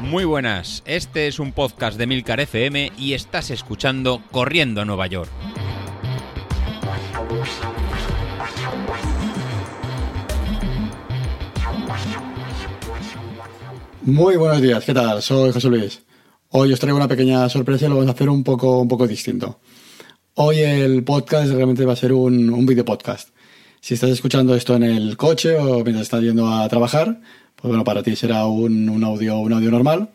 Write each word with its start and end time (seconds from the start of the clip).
Muy 0.00 0.24
buenas, 0.24 0.82
este 0.86 1.26
es 1.26 1.40
un 1.40 1.52
podcast 1.52 1.98
de 1.98 2.06
Milcar 2.06 2.38
FM 2.40 2.92
y 2.96 3.14
estás 3.14 3.50
escuchando 3.50 4.22
Corriendo 4.30 4.80
a 4.80 4.84
Nueva 4.84 5.06
York. 5.08 5.30
Muy 14.02 14.36
buenos 14.36 14.62
días, 14.62 14.84
¿qué 14.84 14.94
tal? 14.94 15.20
Soy 15.20 15.50
José 15.50 15.68
Luis. 15.68 16.02
Hoy 16.50 16.72
os 16.72 16.78
traigo 16.78 16.96
una 16.96 17.08
pequeña 17.08 17.48
sorpresa 17.48 17.86
y 17.86 17.88
lo 17.88 17.96
vamos 17.96 18.08
a 18.08 18.12
hacer 18.12 18.28
un 18.28 18.44
poco, 18.44 18.78
un 18.78 18.86
poco 18.86 19.08
distinto. 19.08 19.58
Hoy 20.34 20.60
el 20.60 21.02
podcast 21.02 21.50
realmente 21.50 21.84
va 21.84 21.94
a 21.94 21.96
ser 21.96 22.12
un, 22.12 22.48
un 22.50 22.64
video 22.64 22.84
podcast. 22.84 23.30
Si 23.86 23.94
estás 23.94 24.10
escuchando 24.10 24.56
esto 24.56 24.74
en 24.74 24.82
el 24.82 25.16
coche 25.16 25.56
o 25.56 25.84
mientras 25.84 26.00
estás 26.00 26.20
yendo 26.20 26.48
a 26.48 26.68
trabajar, 26.68 27.20
pues 27.54 27.68
bueno, 27.68 27.84
para 27.84 28.02
ti 28.02 28.16
será 28.16 28.44
un, 28.46 28.88
un 28.88 29.04
audio, 29.04 29.38
un 29.38 29.52
audio 29.52 29.70
normal. 29.70 30.08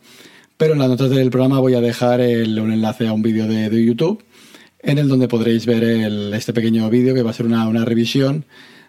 Pero 0.58 0.73
en 0.73 0.80
las 0.80 0.90
notas 0.90 1.09
del 1.09 1.30
programa 1.30 1.62
voy 1.62 1.76
a 1.76 1.80
dejar 1.80 2.20
un 2.20 2.73
enlace 2.73 3.08
a 3.08 3.13
un 3.13 3.22
vídeo 3.22 3.48
de, 3.48 3.70
de, 3.70 3.86
YouTube 3.86 4.26
en 4.82 4.98
el 4.98 5.08
donde 5.08 5.30
podréis 5.30 5.66
ver 5.66 5.86
este 6.34 6.52
pequeño 6.52 6.90
vídeo 6.90 7.13
que 7.13 7.23
va 7.23 7.30
a 7.30 7.34
ser 7.34 7.46
una, 7.46 7.66
una, 7.70 7.86
revisión 7.86 8.44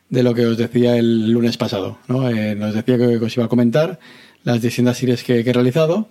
de 0.09 0.25
lo 0.25 0.35
que 0.35 0.47
os 0.47 0.59
decía 0.59 0.97
el 0.97 1.31
lunes 1.31 1.57
pasado. 1.57 1.99
¿no? 2.09 2.29
Eh, 2.29 2.57
decía 2.57 2.99
que 2.99 3.19
os 3.19 3.37
iba 3.37 3.47
a 3.47 3.49
comentar 3.49 4.01
las 4.43 4.63
distintas 4.63 4.99
series 4.99 5.23
que 5.23 5.39
he 5.39 5.53
realizado 5.53 6.09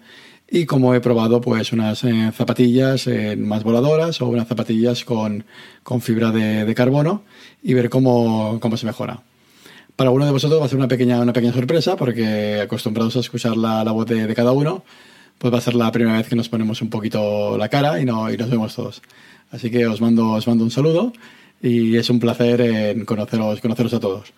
y 0.53 0.65
como 0.65 0.93
he 0.93 0.99
probado 0.99 1.39
pues 1.39 1.71
unas 1.71 2.03
eh, 2.03 2.29
zapatillas 2.35 3.07
eh, 3.07 3.37
más 3.37 3.63
voladoras 3.63 4.21
o 4.21 4.27
unas 4.27 4.49
zapatillas 4.49 5.05
con, 5.05 5.45
con 5.81 6.01
fibra 6.01 6.31
de, 6.31 6.75
carbono 6.75 7.23
y 7.63 7.73
ver 7.73 7.89
cómo, 7.89 8.59
cómo 8.59 8.75
se 8.75 8.85
mejora. 8.85 9.21
Para 9.95 10.09
alguno 10.09 10.25
de 10.25 10.31
vosotros 10.31 10.59
va 10.59 10.65
a 10.65 10.67
ser 10.67 10.77
una 10.77 10.89
pequeña, 10.89 11.21
una 11.21 11.31
pequeña 11.31 11.53
sorpresa 11.53 11.95
porque 11.95 12.59
acostumbrados 12.59 13.15
a 13.15 13.21
escuchar 13.21 13.55
la, 13.55 13.85
la 13.85 13.93
voz 13.93 14.05
de, 14.07 14.27
de, 14.27 14.35
cada 14.35 14.51
uno, 14.51 14.83
pues 15.37 15.53
va 15.53 15.59
a 15.59 15.61
ser 15.61 15.73
la 15.73 15.89
primera 15.89 16.17
vez 16.17 16.27
que 16.27 16.35
nos 16.35 16.49
ponemos 16.49 16.81
un 16.81 16.89
poquito 16.89 17.57
la 17.57 17.69
cara 17.69 18.01
y, 18.01 18.05
no, 18.05 18.29
y 18.29 18.35
nos 18.35 18.49
vemos 18.49 18.75
todos. 18.75 19.01
Así 19.51 19.71
que 19.71 19.87
os 19.87 20.01
mando, 20.01 20.31
os 20.31 20.47
mando 20.47 20.65
un 20.65 20.71
saludo 20.71 21.13
y 21.61 21.95
es 21.95 22.09
un 22.09 22.19
placer 22.19 22.59
en 22.59 23.05
conoceros, 23.05 23.61
conoceros 23.61 23.93
a 23.93 24.01
todos. 24.01 24.33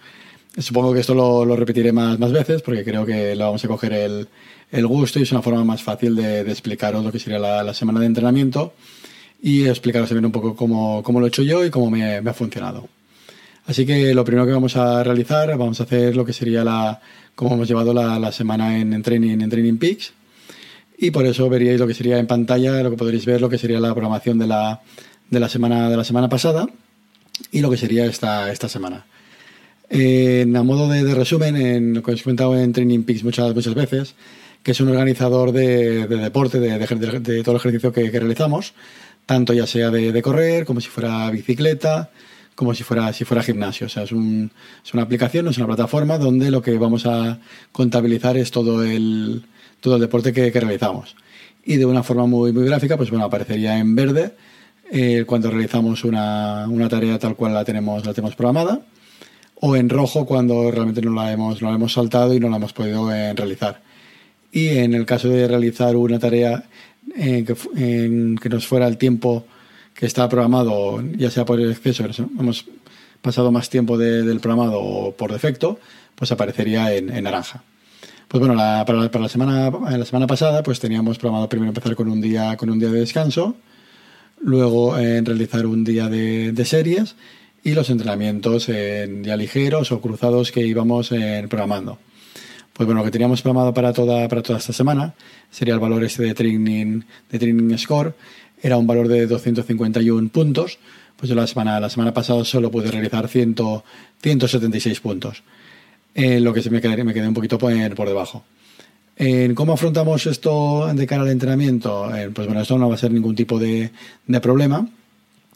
Supongo 0.60 0.94
que 0.94 1.00
esto 1.00 1.16
lo, 1.16 1.44
lo, 1.46 1.56
repetiré 1.56 1.92
más, 1.92 2.20
más 2.20 2.32
veces 2.32 2.62
porque 2.62 2.84
creo 2.84 3.04
que 3.08 3.36
lo 3.36 3.46
vamos 3.46 3.66
a 3.66 3.68
coger 3.68 3.94
el, 3.94 4.28
el 4.74 4.88
gusto 4.88 5.20
y 5.20 5.22
es 5.22 5.32
una 5.32 5.44
forma 5.44 5.64
más 5.64 5.84
fácil 5.84 6.16
de, 6.16 6.42
explicaros 6.42 7.06
lo 7.06 7.12
que 7.12 7.20
sería 7.20 7.38
la, 7.38 7.62
la, 7.62 7.76
semana 7.76 8.00
de 8.00 8.08
entrenamiento 8.08 8.74
y 9.40 9.68
explicaros 9.68 10.10
también 10.10 10.26
un 10.26 10.32
poco 10.32 10.56
cómo, 10.56 11.04
cómo 11.04 11.20
lo 11.20 11.28
he 11.28 11.30
hecho 11.30 11.44
yo 11.44 11.64
y 11.64 11.70
cómo 11.70 11.92
me, 11.92 12.18
ha 12.18 12.34
funcionado. 12.34 12.90
Así 13.68 13.86
que 13.86 14.16
lo 14.16 14.26
primero 14.26 14.48
que 14.48 14.52
vamos 14.52 14.76
a 14.76 15.04
realizar, 15.04 15.56
vamos 15.58 15.80
a 15.80 15.84
hacer 15.84 16.16
lo 16.16 16.26
que 16.26 16.34
sería 16.34 16.64
la, 16.64 17.00
cómo 17.36 17.54
hemos 17.54 17.68
llevado 17.68 17.94
la, 17.94 18.32
semana 18.32 18.80
en, 18.80 19.00
Training, 19.04 19.42
en 19.42 19.50
Training 19.50 19.78
Peaks 19.78 20.12
y 20.98 21.12
por 21.12 21.28
eso 21.28 21.48
veríais 21.50 21.80
lo 21.80 21.86
que 21.86 21.94
sería 21.94 22.18
en 22.18 22.26
pantalla, 22.26 22.82
lo 22.82 22.90
que 22.90 22.98
podréis 22.98 23.28
ver, 23.28 23.42
lo 23.42 23.50
que 23.50 23.60
sería 23.60 23.80
la 23.80 23.94
programación 23.94 24.40
de 24.40 24.48
la, 24.48 24.82
de 25.30 25.40
la, 25.40 25.50
semana, 25.50 25.88
de 25.88 25.98
la 25.98 26.04
semana 26.04 26.30
pasada 26.30 26.68
y 27.52 27.62
lo 27.62 27.70
que 27.70 27.78
sería 27.78 28.06
esta, 28.08 28.52
esta 28.52 28.68
semana. 28.68 29.06
En, 29.90 30.56
a 30.56 30.64
modo 30.64 30.90
de, 30.90 31.04
de, 31.04 31.14
resumen, 31.14 31.58
en 31.58 31.94
lo 31.94 32.02
que 32.02 32.14
os 32.14 32.22
he 32.22 32.24
comentado 32.24 32.58
en 32.58 32.74
Training 32.74 33.04
Peaks 33.04 33.24
muchas, 33.24 33.54
muchas 33.54 33.76
veces, 33.76 34.16
que 34.64 34.72
es 34.72 34.80
un 34.80 34.90
organizador 34.90 35.52
de, 35.52 36.08
de 36.08 36.18
deporte, 36.18 36.60
de, 36.60 36.80
de, 36.80 37.20
de, 37.20 37.44
todo 37.44 37.56
el 37.56 37.60
ejercicio 37.60 37.92
que, 37.92 38.10
realizamos, 38.10 38.74
tanto 39.26 39.54
ya 39.54 39.68
sea 39.68 39.92
de, 39.92 40.22
correr, 40.22 40.66
como 40.66 40.80
si 40.82 40.88
fuera 40.88 41.30
bicicleta, 41.30 42.10
como 42.56 42.74
si 42.74 42.84
fuera, 42.84 43.12
si 43.12 43.26
fuera 43.26 43.44
gimnasio. 43.44 43.88
O 43.88 43.90
sea, 43.90 44.04
es, 44.04 44.14
un, 44.14 44.52
es 44.84 44.94
una 44.94 45.04
aplicación, 45.04 45.48
es 45.50 45.58
una 45.58 45.68
plataforma 45.68 46.18
donde 46.18 46.50
lo 46.50 46.62
que 46.62 46.78
vamos 46.78 47.06
a 47.06 47.40
contabilizar 47.72 48.38
es 48.38 48.52
todo 48.52 48.84
el, 48.84 49.44
todo 49.82 49.96
el 49.96 50.02
deporte 50.02 50.32
que, 50.32 50.50
realizamos. 50.50 51.16
Y 51.66 51.76
de 51.76 51.86
una 51.86 52.04
forma 52.04 52.26
muy, 52.26 52.54
muy 52.54 52.66
gráfica, 52.66 52.96
pues 52.98 53.10
bueno, 53.10 53.26
aparecería 53.26 53.78
en 53.78 53.96
verde 53.96 54.36
eh, 54.92 55.26
cuando 55.26 55.52
realizamos 55.52 56.04
una, 56.06 56.68
una 56.70 56.88
tarea 56.88 57.20
tal 57.20 57.36
cual 57.36 57.54
la 57.54 57.66
tenemos, 57.66 58.06
la 58.06 58.14
tenemos 58.14 58.36
programada 58.36 58.82
o 59.66 59.78
en 59.78 59.88
rojo 59.88 60.26
cuando 60.26 60.72
realmente 60.72 61.02
no 61.02 61.14
la 61.14 61.32
hemos, 61.32 61.62
no 61.62 61.74
hemos 61.74 61.94
saltado 61.94 62.34
y 62.34 62.40
no 62.40 62.50
la 62.50 62.58
hemos 62.58 62.74
podido 62.74 63.10
eh, 63.14 63.34
realizar. 63.34 63.82
Y 64.54 64.68
en 64.78 64.94
el 64.94 65.08
caso 65.08 65.30
de 65.30 65.48
realizar 65.48 65.96
una 65.96 66.20
tarea 66.20 66.64
eh, 67.18 67.44
que, 67.44 67.56
en, 67.76 68.38
que, 68.38 68.50
nos 68.50 68.68
fuera 68.68 68.88
el 68.88 68.98
tiempo 68.98 69.48
que 69.96 70.06
está 70.06 70.30
programado, 70.30 71.04
ya 71.18 71.32
sea 71.32 71.44
por 71.44 71.60
el 71.60 71.72
exceso, 71.72 72.06
hemos 72.06 72.66
pasado 73.20 73.52
más 73.52 73.72
tiempo 73.72 73.98
de, 73.98 74.22
del 74.22 74.40
programado 74.40 74.80
o 74.80 75.12
por 75.12 75.32
defecto, 75.34 75.80
pues 76.14 76.32
aparecería 76.32 76.94
en, 76.94 77.10
en 77.10 77.24
naranja. 77.24 77.64
Pues 78.28 78.40
bueno, 78.40 78.56
para, 78.56 79.10
la, 79.20 79.30
semana, 79.30 79.72
la 79.72 80.06
semana 80.06 80.28
pasada 80.28 80.62
pues 80.62 80.80
teníamos 80.80 81.18
programado 81.18 81.50
primero 81.50 81.70
empezar 81.70 81.96
con 81.96 82.08
un 82.10 82.22
día, 82.22 82.56
con 82.56 82.70
un 82.70 82.78
día 82.78 82.90
de 82.90 83.00
descanso, 83.00 83.56
luego 84.40 85.00
en 85.00 85.18
eh, 85.18 85.22
realizar 85.26 85.66
un 85.66 85.84
día 85.84 86.10
de, 86.10 86.52
de 86.52 86.66
series 86.66 87.16
y 87.64 87.74
los 87.74 87.90
entrenamientos 87.90 88.70
en 88.70 89.24
ya 89.24 89.36
ligeros 89.36 89.92
o 89.92 90.00
cruzados 90.00 90.52
que 90.52 90.62
íbamos 90.62 91.12
en, 91.12 91.50
programando. 91.50 91.98
Pues 92.74 92.88
bueno, 92.88 93.02
lo 93.02 93.06
que 93.06 93.12
teníamos 93.12 93.42
programado 93.42 93.74
para 93.74 93.94
toda, 93.94 94.28
para 94.28 94.42
toda 94.42 94.60
esta 94.60 94.74
semana 94.74 95.14
sería 95.52 95.76
el 95.76 95.80
valor 95.80 96.04
este 96.04 96.24
de 96.24 96.34
training, 96.34 97.02
de 97.30 97.40
training 97.40 97.78
score, 97.78 98.16
era 98.62 98.78
un 98.78 98.88
valor 98.88 99.08
de 99.08 99.28
251 99.28 100.30
puntos, 100.30 100.80
pues 101.16 101.30
yo 101.30 101.36
la 101.36 101.46
semana, 101.46 101.80
la 101.80 101.90
semana 101.90 102.14
pasada 102.14 102.44
solo 102.44 102.72
pude 102.72 102.90
realizar 102.90 103.28
100, 103.28 103.56
176 104.22 105.00
puntos, 105.02 105.44
eh, 106.16 106.40
lo 106.40 106.52
que 106.54 106.62
se 106.62 106.72
me 106.72 106.82
quedé, 106.82 107.04
me 107.04 107.14
quedé 107.14 107.28
un 107.28 107.34
poquito 107.34 107.58
por, 107.58 107.74
por 107.96 108.08
debajo. 108.08 108.44
Eh, 109.16 109.52
¿Cómo 109.54 109.74
afrontamos 109.74 110.26
esto 110.26 110.92
de 110.92 111.06
cara 111.06 111.22
al 111.22 111.30
entrenamiento? 111.30 112.14
Eh, 112.16 112.32
pues 112.34 112.48
bueno, 112.48 112.62
esto 112.62 112.80
no 112.80 112.90
va 112.90 112.96
a 112.96 112.98
ser 112.98 113.12
ningún 113.12 113.36
tipo 113.36 113.60
de, 113.60 113.92
de 114.26 114.40
problema 114.42 114.88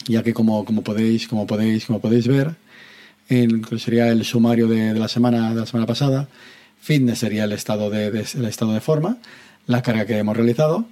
ya 0.06 0.24
que 0.24 0.34
como, 0.34 0.64
como, 0.66 0.84
podéis, 0.84 1.28
como, 1.28 1.46
podéis, 1.48 1.86
como 1.86 2.00
podéis 2.00 2.28
ver, 2.28 2.56
sería 3.78 4.10
el 4.10 4.24
sumario 4.24 4.68
de, 4.68 4.94
de, 4.94 5.00
la 5.00 5.08
semana, 5.08 5.54
de 5.54 5.62
la 5.62 5.66
semana 5.66 5.86
pasada, 5.86 6.28
fitness 6.82 7.20
sería 7.20 7.44
el 7.44 7.52
estado 7.52 7.90
de, 7.90 8.12
de, 8.12 8.26
el 8.36 8.46
estado 8.46 8.74
de 8.74 8.82
forma, 8.82 9.18
la 9.66 9.82
carga 9.82 10.06
que 10.06 10.18
hemos 10.18 10.36
realizado, 10.36 10.86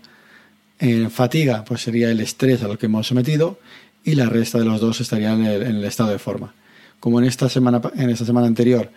en 0.79 1.09
fatiga 1.11 1.63
pues 1.65 1.81
sería 1.81 2.11
el 2.11 2.19
estrés 2.19 2.63
a 2.63 2.67
lo 2.67 2.77
que 2.77 2.87
hemos 2.87 3.07
sometido 3.07 3.59
y 4.03 4.15
la 4.15 4.27
resta 4.27 4.59
de 4.59 4.65
los 4.65 4.81
dos 4.81 5.01
estarían 5.01 5.45
en 5.45 5.63
el, 5.63 5.83
estado 5.83 6.11
de 6.11 6.19
forma. 6.19 6.53
Como 6.99 7.19
en 7.19 7.25
esta 7.25 7.49
semana, 7.49 7.81
en 7.95 8.09
esta 8.09 8.25
semana 8.25 8.47
anterior 8.47 8.91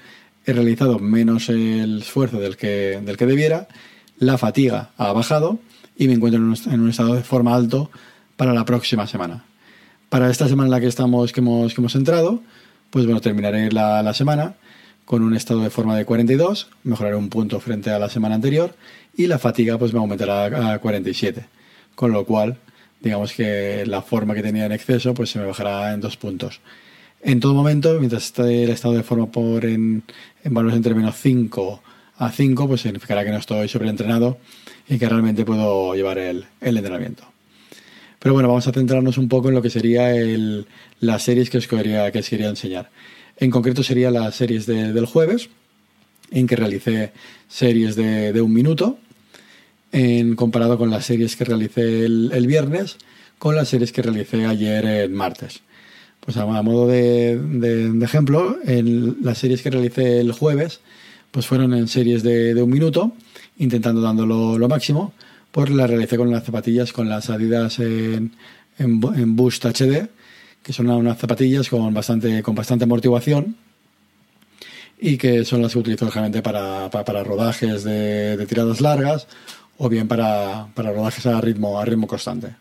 he 0.44 0.52
realizado 0.52 0.98
menos 0.98 1.48
el 1.48 1.98
esfuerzo 2.02 2.40
del 2.40 2.56
que, 2.56 3.00
del 3.04 3.16
que 3.16 3.26
debiera, 3.26 3.68
la 4.18 4.38
fatiga 4.38 4.90
ha 4.96 5.12
bajado 5.12 5.58
y 5.96 6.08
me 6.08 6.14
encuentro 6.14 6.40
en 6.40 6.80
un, 6.80 6.90
estado 6.90 7.14
de 7.14 7.22
forma 7.22 7.54
alto 7.54 7.90
para 8.36 8.52
la 8.52 8.64
próxima 8.64 9.06
semana 9.06 9.44
para 10.08 10.30
esta 10.30 10.48
semana 10.48 10.66
en 10.66 10.70
la 10.70 10.80
que 10.80 10.86
estamos, 10.86 11.32
que 11.32 11.40
hemos, 11.40 11.74
que 11.74 11.80
hemos 11.80 11.94
entrado, 11.94 12.40
pues 12.90 13.04
bueno, 13.04 13.20
terminaré 13.20 13.70
la, 13.70 14.14
semana 14.14 14.54
con 15.08 15.22
un 15.22 15.34
estado 15.34 15.62
de 15.62 15.70
forma 15.70 15.96
de 15.96 16.04
42, 16.04 16.68
mejoraré 16.82 17.16
un 17.16 17.30
punto 17.30 17.60
frente 17.60 17.88
a 17.88 17.98
la 17.98 18.10
semana 18.10 18.34
anterior 18.34 18.74
y 19.16 19.26
la 19.26 19.38
fatiga 19.38 19.78
pues 19.78 19.94
me 19.94 20.00
aumentará 20.00 20.74
a 20.74 20.78
47, 20.80 21.46
con 21.94 22.12
lo 22.12 22.26
cual 22.26 22.58
digamos 23.00 23.32
que 23.32 23.86
la 23.86 24.02
forma 24.02 24.34
que 24.34 24.42
tenía 24.42 24.66
en 24.66 24.72
exceso 24.72 25.14
pues 25.14 25.30
se 25.30 25.38
me 25.38 25.46
bajará 25.46 25.94
en 25.94 26.02
dos 26.02 26.18
puntos. 26.18 26.60
En 27.22 27.40
todo 27.40 27.54
momento, 27.54 27.96
mientras 27.98 28.24
esté 28.26 28.64
el 28.64 28.68
estado 28.68 28.92
de 28.92 29.02
forma 29.02 29.32
por 29.32 29.64
en, 29.64 30.02
en 30.44 30.52
valores 30.52 30.76
entre 30.76 30.94
menos 30.94 31.16
5 31.16 31.82
a 32.18 32.30
5, 32.30 32.68
pues 32.68 32.82
significará 32.82 33.24
que 33.24 33.30
no 33.30 33.38
estoy 33.38 33.66
sobreentrenado 33.66 34.36
y 34.90 34.98
que 34.98 35.08
realmente 35.08 35.46
puedo 35.46 35.94
llevar 35.94 36.18
el, 36.18 36.44
el 36.60 36.76
entrenamiento. 36.76 37.24
Pero 38.18 38.34
bueno, 38.34 38.48
vamos 38.50 38.66
a 38.66 38.72
centrarnos 38.72 39.16
un 39.16 39.30
poco 39.30 39.48
en 39.48 39.54
lo 39.54 39.62
que 39.62 39.70
sería 39.70 40.14
el, 40.14 40.66
las 41.00 41.22
series 41.22 41.48
que 41.48 41.56
os, 41.56 41.66
quería, 41.66 42.12
que 42.12 42.18
os 42.18 42.28
quería 42.28 42.50
enseñar. 42.50 42.90
En 43.40 43.50
concreto 43.50 43.82
serían 43.82 44.14
las 44.14 44.34
series 44.34 44.66
de, 44.66 44.92
del 44.92 45.06
jueves, 45.06 45.48
en 46.30 46.46
que 46.46 46.56
realicé 46.56 47.12
series 47.48 47.94
de, 47.94 48.40
un 48.42 48.52
minuto, 48.52 48.98
en 49.92 50.34
comparado 50.34 50.76
con 50.76 50.90
las 50.90 51.06
series 51.06 51.36
que 51.36 51.44
realicé 51.44 52.04
el, 52.04 52.46
viernes, 52.46 52.96
con 53.38 53.54
las 53.54 53.68
series 53.68 53.92
que 53.92 54.02
realicé 54.02 54.44
ayer 54.44 54.84
en 54.84 55.14
martes. 55.14 55.60
Pues 56.20 56.36
a, 56.36 56.42
a 56.42 56.62
modo 56.62 56.88
de, 56.88 57.40
ejemplo, 58.02 58.58
en 58.64 59.18
las 59.22 59.38
series 59.38 59.62
que 59.62 59.70
realicé 59.70 60.20
el 60.20 60.32
jueves, 60.32 60.80
pues 61.30 61.46
fueron 61.46 61.74
en 61.74 61.86
series 61.86 62.24
de, 62.24 62.60
un 62.60 62.70
minuto, 62.70 63.12
intentando 63.58 64.00
dándolo 64.00 64.58
lo 64.58 64.68
máximo, 64.68 65.14
pues 65.52 65.70
la 65.70 65.86
realicé 65.86 66.16
con 66.16 66.30
las 66.30 66.44
zapatillas, 66.44 66.92
con 66.92 67.08
las 67.08 67.30
Adidas 67.30 67.78
en, 67.78 68.32
en, 68.78 69.00
en 69.14 69.36
Boost 69.36 69.64
HD, 69.64 70.08
que 70.62 70.72
son 70.72 70.90
unas 70.90 71.18
zapatillas 71.18 71.68
con 71.68 71.92
bastante, 71.94 72.42
con 72.42 72.54
bastante 72.54 72.84
amortiguación 72.84 73.56
y 75.00 75.16
que 75.16 75.44
son 75.44 75.62
las 75.62 75.72
que 75.72 75.78
utilizo 75.78 76.06
generalmente 76.10 76.42
para, 76.42 76.90
para, 76.90 77.22
rodajes 77.22 77.84
de, 77.84 78.44
tiradas 78.48 78.80
largas 78.80 79.28
o 79.76 79.88
bien 79.88 80.08
para, 80.08 80.68
para 80.74 80.92
rodajes 80.92 81.26
a 81.26 81.40
ritmo, 81.40 81.78
a 81.78 81.84
ritmo 81.84 82.06
constante. 82.06 82.56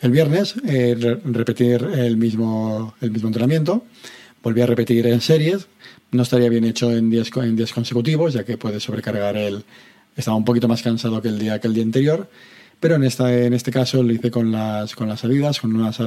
El 0.00 0.10
viernes 0.10 0.56
eh, 0.66 0.96
re 0.98 1.20
repetir 1.24 1.82
el 1.94 2.16
mismo, 2.16 2.94
el 3.00 3.12
mismo 3.12 3.28
entrenamiento, 3.28 3.84
volví 4.42 4.60
a 4.60 4.66
repetir 4.66 5.06
en 5.06 5.20
series. 5.20 5.68
No 6.10 6.24
estaría 6.24 6.48
bien 6.48 6.64
hecho 6.64 6.90
en 6.90 7.08
días, 7.08 7.30
en 7.36 7.54
días 7.54 7.72
consecutivos, 7.72 8.34
ya 8.34 8.44
que 8.44 8.58
puede 8.58 8.80
sobrecargar 8.80 9.36
el... 9.36 9.64
Estaba 10.16 10.36
un 10.36 10.44
poquito 10.44 10.68
más 10.68 10.82
cansado 10.82 11.22
que 11.22 11.28
el 11.28 11.38
día, 11.38 11.58
que 11.60 11.68
el 11.68 11.74
día 11.74 11.84
anterior, 11.84 12.28
pero 12.80 12.96
en, 12.96 13.04
esta, 13.04 13.32
en 13.32 13.54
este 13.54 13.70
caso 13.70 14.02
lo 14.02 14.12
hice 14.12 14.30
con 14.30 14.50
las, 14.50 14.94
con 14.94 15.08
las 15.08 15.20
salidas, 15.20 15.60
con 15.60 15.74
unas, 15.74 15.98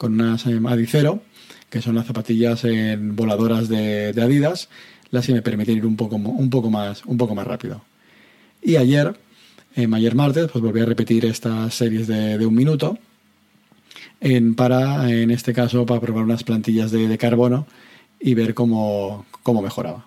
con 0.00 0.14
unas 0.14 0.46
Adicero, 0.46 1.22
que 1.68 1.82
son 1.82 1.94
las 1.94 2.06
zapatillas 2.06 2.64
en 2.64 3.16
voladoras 3.16 3.68
de, 3.68 4.14
Adidas, 4.18 4.70
las 5.10 5.26
que 5.26 5.34
me 5.34 5.42
permiten 5.42 5.76
ir 5.76 5.84
un 5.84 5.96
poco, 5.96 6.16
un 6.16 6.48
poco, 6.48 6.70
más, 6.70 7.04
un 7.04 7.18
poco 7.18 7.34
más 7.34 7.46
rápido. 7.46 7.84
Y 8.62 8.76
ayer, 8.76 9.14
eh, 9.76 9.86
ayer 9.92 10.14
martes, 10.14 10.48
pues 10.50 10.64
volví 10.64 10.80
a 10.80 10.86
repetir 10.86 11.26
estas 11.26 11.74
series 11.74 12.06
de, 12.06 12.38
de 12.38 12.46
un 12.46 12.54
minuto, 12.54 12.98
en, 14.22 14.54
para, 14.54 15.10
en 15.10 15.30
este 15.30 15.52
caso, 15.52 15.84
para 15.84 16.00
probar 16.00 16.24
unas 16.24 16.44
plantillas 16.44 16.90
de, 16.90 17.18
carbono 17.18 17.66
y 18.18 18.32
ver 18.32 18.54
cómo, 18.54 19.26
cómo, 19.42 19.60
mejoraba. 19.60 20.06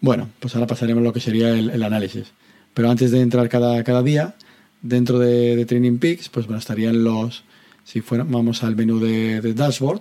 Bueno, 0.00 0.30
pues 0.40 0.54
ahora 0.54 0.66
pasaremos 0.66 1.02
a 1.02 1.04
lo 1.04 1.12
que 1.12 1.20
sería 1.20 1.50
el, 1.50 1.82
análisis. 1.82 2.32
Pero 2.72 2.90
antes 2.90 3.10
de 3.10 3.20
entrar 3.20 3.50
cada, 3.50 3.84
cada 3.84 4.02
día, 4.02 4.36
dentro 4.80 5.18
de, 5.18 5.66
Training 5.66 5.98
Peaks, 5.98 6.30
pues 6.30 6.46
bueno, 6.46 6.58
estarían 6.58 7.04
los, 7.04 7.44
si 7.86 8.00
vamos 8.00 8.64
al 8.64 8.74
menú 8.74 8.98
de, 8.98 9.40
dashboard, 9.54 10.00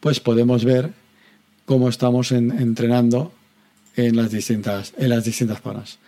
pues 0.00 0.20
podemos 0.20 0.64
ver 0.64 0.90
cómo 1.66 1.90
estamos 1.90 2.32
entrenando 2.32 3.30
en 3.94 4.16
las 4.16 4.30
distintas, 4.30 4.94
en 4.96 5.10
las 5.10 5.24
distintas 5.24 5.60
zonas. 5.60 5.98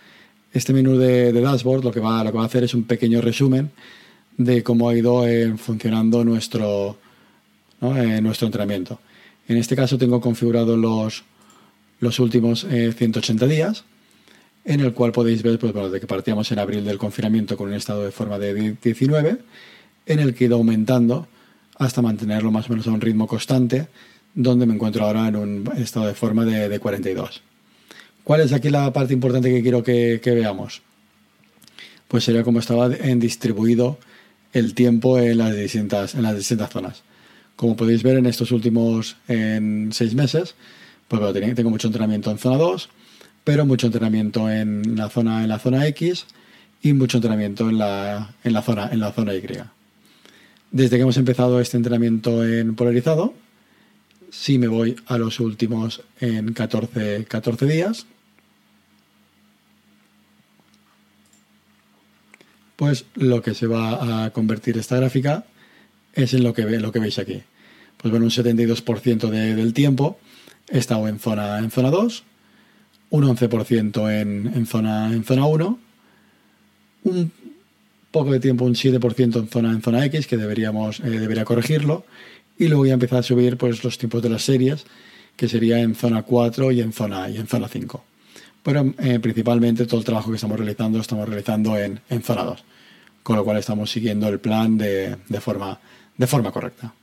Este 0.51 0.73
menú 0.73 0.97
de, 0.97 1.31
dashboard 1.33 1.83
lo 1.83 1.91
que, 1.91 1.99
va, 1.99 2.23
lo 2.23 2.31
que 2.31 2.37
va 2.37 2.43
a 2.43 2.47
hacer 2.47 2.63
es 2.63 2.73
un 2.73 2.85
pequeño 2.85 3.21
resumen 3.21 3.69
de 4.37 4.63
cómo 4.63 4.89
ha 4.89 4.95
ido 4.95 5.27
eh, 5.27 5.55
funcionando 5.55 6.25
nuestro, 6.25 6.97
eh, 7.81 8.19
nuestro 8.19 8.47
entrenamiento. 8.47 8.99
En 9.47 9.57
este 9.57 9.75
caso 9.75 9.99
tengo 9.99 10.19
configurado 10.19 10.77
los, 10.77 11.23
los 11.99 12.19
últimos 12.19 12.65
180 12.67 13.45
eh, 13.45 13.47
días, 13.47 13.83
en 14.65 14.79
el 14.79 14.93
cual 14.93 15.11
podéis 15.11 15.43
ver 15.43 15.59
pues, 15.59 15.73
bueno, 15.73 15.91
de 15.91 15.99
que 15.99 16.07
partíamos 16.07 16.51
en 16.51 16.57
abril 16.57 16.83
del 16.83 16.97
confinamiento 16.97 17.55
con 17.55 17.67
un 17.67 17.75
estado 17.75 18.03
de 18.03 18.11
forma 18.11 18.39
de 18.39 18.77
19, 18.81 19.37
en 20.05 20.19
el 20.19 20.33
que 20.33 20.45
he 20.45 20.47
ido 20.47 20.57
aumentando 20.57 21.27
hasta 21.77 22.01
mantenerlo 22.01 22.51
más 22.51 22.67
o 22.67 22.69
menos 22.69 22.87
a 22.87 22.91
un 22.91 23.01
ritmo 23.01 23.27
constante, 23.27 23.87
donde 24.35 24.65
me 24.65 24.75
encuentro 24.75 25.05
ahora 25.05 25.27
en 25.27 25.35
un 25.35 25.71
estado 25.77 26.07
de 26.07 26.13
forma 26.13 26.45
de, 26.45 26.79
42. 26.79 27.41
¿Cuál 28.23 28.41
es 28.41 28.53
aquí 28.53 28.69
la 28.69 28.93
parte 28.93 29.13
importante 29.13 29.49
que 29.51 29.61
quiero 29.61 29.83
que, 29.83 30.19
veamos? 30.23 30.81
Pues 32.07 32.23
sería 32.23 32.43
como 32.43 32.59
estaba 32.59 32.93
en 32.93 33.19
distribuido 33.19 33.97
el 34.53 34.73
tiempo 34.73 35.17
en 35.17 35.37
las 35.37 35.55
distintas, 35.55 36.13
en 36.13 36.23
las 36.23 36.35
distintas 36.35 36.69
zonas. 36.69 37.03
Como 37.55 37.75
podéis 37.75 38.03
ver 38.03 38.17
en 38.17 38.25
estos 38.25 38.51
últimos 38.51 39.17
en 39.27 39.89
seis 39.91 40.13
meses, 40.13 40.55
pues 41.07 41.21
tengo 41.55 41.69
mucho 41.69 41.87
entrenamiento 41.87 42.31
en 42.31 42.37
zona 42.37 42.57
2, 42.57 42.89
pero 43.43 43.65
mucho 43.65 43.87
entrenamiento 43.87 44.49
en 44.49 44.95
la 44.95 45.09
zona, 45.09 45.43
en 45.43 45.49
la 45.49 45.59
zona 45.59 45.85
X 45.87 46.25
y 46.81 46.93
mucho 46.93 47.17
entrenamiento 47.17 47.69
en 47.69 47.77
la, 47.77 48.35
en 48.43 48.53
la, 48.53 48.61
zona, 48.61 48.89
en 48.91 48.99
la 48.99 49.11
zona 49.11 49.33
Y. 49.33 49.41
Desde 50.71 50.95
que 50.95 51.01
hemos 51.01 51.17
empezado 51.17 51.59
este 51.59 51.75
entrenamiento 51.75 52.45
en 52.45 52.75
polarizado, 52.75 53.33
si 54.29 54.57
me 54.57 54.67
voy 54.67 54.95
a 55.07 55.17
los 55.17 55.41
últimos 55.41 56.01
en 56.21 56.53
14, 56.53 57.25
14 57.25 57.65
días, 57.65 58.07
pues 62.77 63.05
lo 63.15 63.41
que 63.41 63.53
se 63.53 63.67
va 63.67 64.25
a 64.25 64.31
convertir 64.31 64.77
esta 64.77 64.95
gráfica 64.95 65.45
es 66.13 66.33
en 66.33 66.43
lo 66.43 66.53
que, 66.53 66.63
lo 66.63 66.91
que 66.93 66.99
veis 66.99 67.19
aquí. 67.19 67.43
Pues 67.97 68.09
bueno, 68.09 68.25
un 68.25 68.31
72% 68.31 69.29
del 69.29 69.73
tiempo 69.73 70.19
he 70.69 70.77
estado 70.77 71.07
en 71.09 71.19
zona, 71.19 71.59
en 71.59 71.69
zona 71.69 71.91
2, 71.91 72.23
un 73.09 73.23
11% 73.25 74.21
en, 74.21 74.51
en, 74.55 74.65
zona, 74.65 75.13
en 75.13 75.23
zona 75.25 75.45
1, 75.45 75.79
un 77.03 77.31
poco 78.11 78.31
de 78.31 78.39
tiempo, 78.39 78.65
un 78.65 78.75
7% 78.75 79.39
en 79.39 79.47
zona, 79.47 79.71
en 79.71 79.81
zona 79.81 80.05
X, 80.05 80.27
que 80.27 80.37
deberíamos, 80.37 80.99
eh, 80.99 81.09
debería 81.09 81.45
corregirlo, 81.45 82.05
y 82.57 82.67
luego 82.67 82.85
ya 82.85 82.93
empezar 82.93 83.19
a 83.19 83.23
subir 83.23 83.57
pues, 83.57 83.83
los 83.83 83.97
tiempos 83.97 84.21
de 84.21 84.29
las 84.29 84.43
series, 84.43 84.85
que 85.35 85.47
sería 85.47 85.79
en 85.79 85.95
zona 85.95 86.23
4 86.23 86.71
y 86.71 86.81
en 86.81 86.93
zona, 86.93 87.29
y 87.29 87.37
en 87.37 87.47
zona 87.47 87.67
5. 87.67 88.03
Pero 88.63 88.93
eh, 88.99 89.19
principalmente 89.19 89.85
todo 89.85 89.99
el 89.99 90.05
trabajo 90.05 90.29
que 90.29 90.35
estamos 90.35 90.57
realizando 90.57 90.97
lo 90.97 91.01
estamos 91.01 91.27
realizando 91.27 91.77
en, 91.77 91.99
en 92.09 92.21
zona 92.21 92.43
2 92.43 92.63
con 93.23 93.35
lo 93.35 93.43
cual 93.43 93.57
estamos 93.57 93.91
siguiendo 93.91 94.27
el 94.27 94.39
plan 94.39 94.77
de, 94.77 95.17
forma, 95.39 95.79
de 96.17 96.27
forma 96.27 96.51
correcta. 96.51 96.93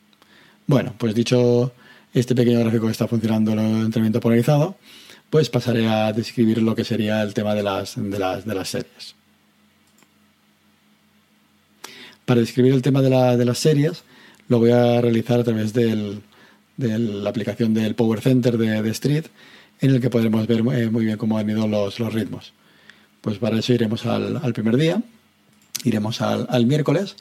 Bueno, 0.66 0.94
pues 0.98 1.14
dicho 1.14 1.72
este 2.12 2.34
pequeño 2.34 2.60
gráfico 2.60 2.86
que 2.86 2.92
está 2.92 3.06
funcionando 3.06 3.52
el 3.52 3.58
entrenamiento 3.58 4.20
polarizado, 4.20 4.76
pues 5.30 5.50
pasaré 5.50 5.88
a 5.88 6.12
describir 6.12 6.62
lo 6.62 6.74
que 6.74 6.84
sería 6.84 7.22
el 7.22 7.34
tema 7.34 7.54
de 7.54 7.62
las, 7.62 7.94
de 7.96 8.18
las, 8.18 8.44
de 8.44 8.54
las 8.54 8.68
series. 8.68 9.14
Para 12.28 12.40
describir 12.40 12.74
el 12.74 12.82
tema 12.82 13.00
de, 13.00 13.44
las 13.46 13.58
series, 13.58 14.02
lo 14.48 14.58
voy 14.58 14.70
a 14.70 15.00
realizar 15.00 15.40
a 15.40 15.44
través 15.44 15.72
de 15.72 16.20
la 16.76 17.30
aplicación 17.30 17.72
del 17.72 17.94
Power 17.94 18.20
Center 18.20 18.58
de, 18.58 18.90
Street, 18.90 19.24
en 19.80 19.92
el 19.92 20.00
que 20.02 20.10
podremos 20.10 20.46
ver 20.46 20.58
eh, 20.58 20.90
muy 20.90 21.06
bien 21.06 21.16
cómo 21.16 21.38
han 21.38 21.48
ido 21.48 21.66
los, 21.66 21.98
ritmos. 22.12 22.52
Pues 23.22 23.38
para 23.38 23.58
eso 23.58 23.72
iremos 23.72 24.04
al 24.04 24.52
primer 24.52 24.76
día 24.76 25.02
iremos 25.84 26.20
al, 26.20 26.66
miércoles 26.66 27.16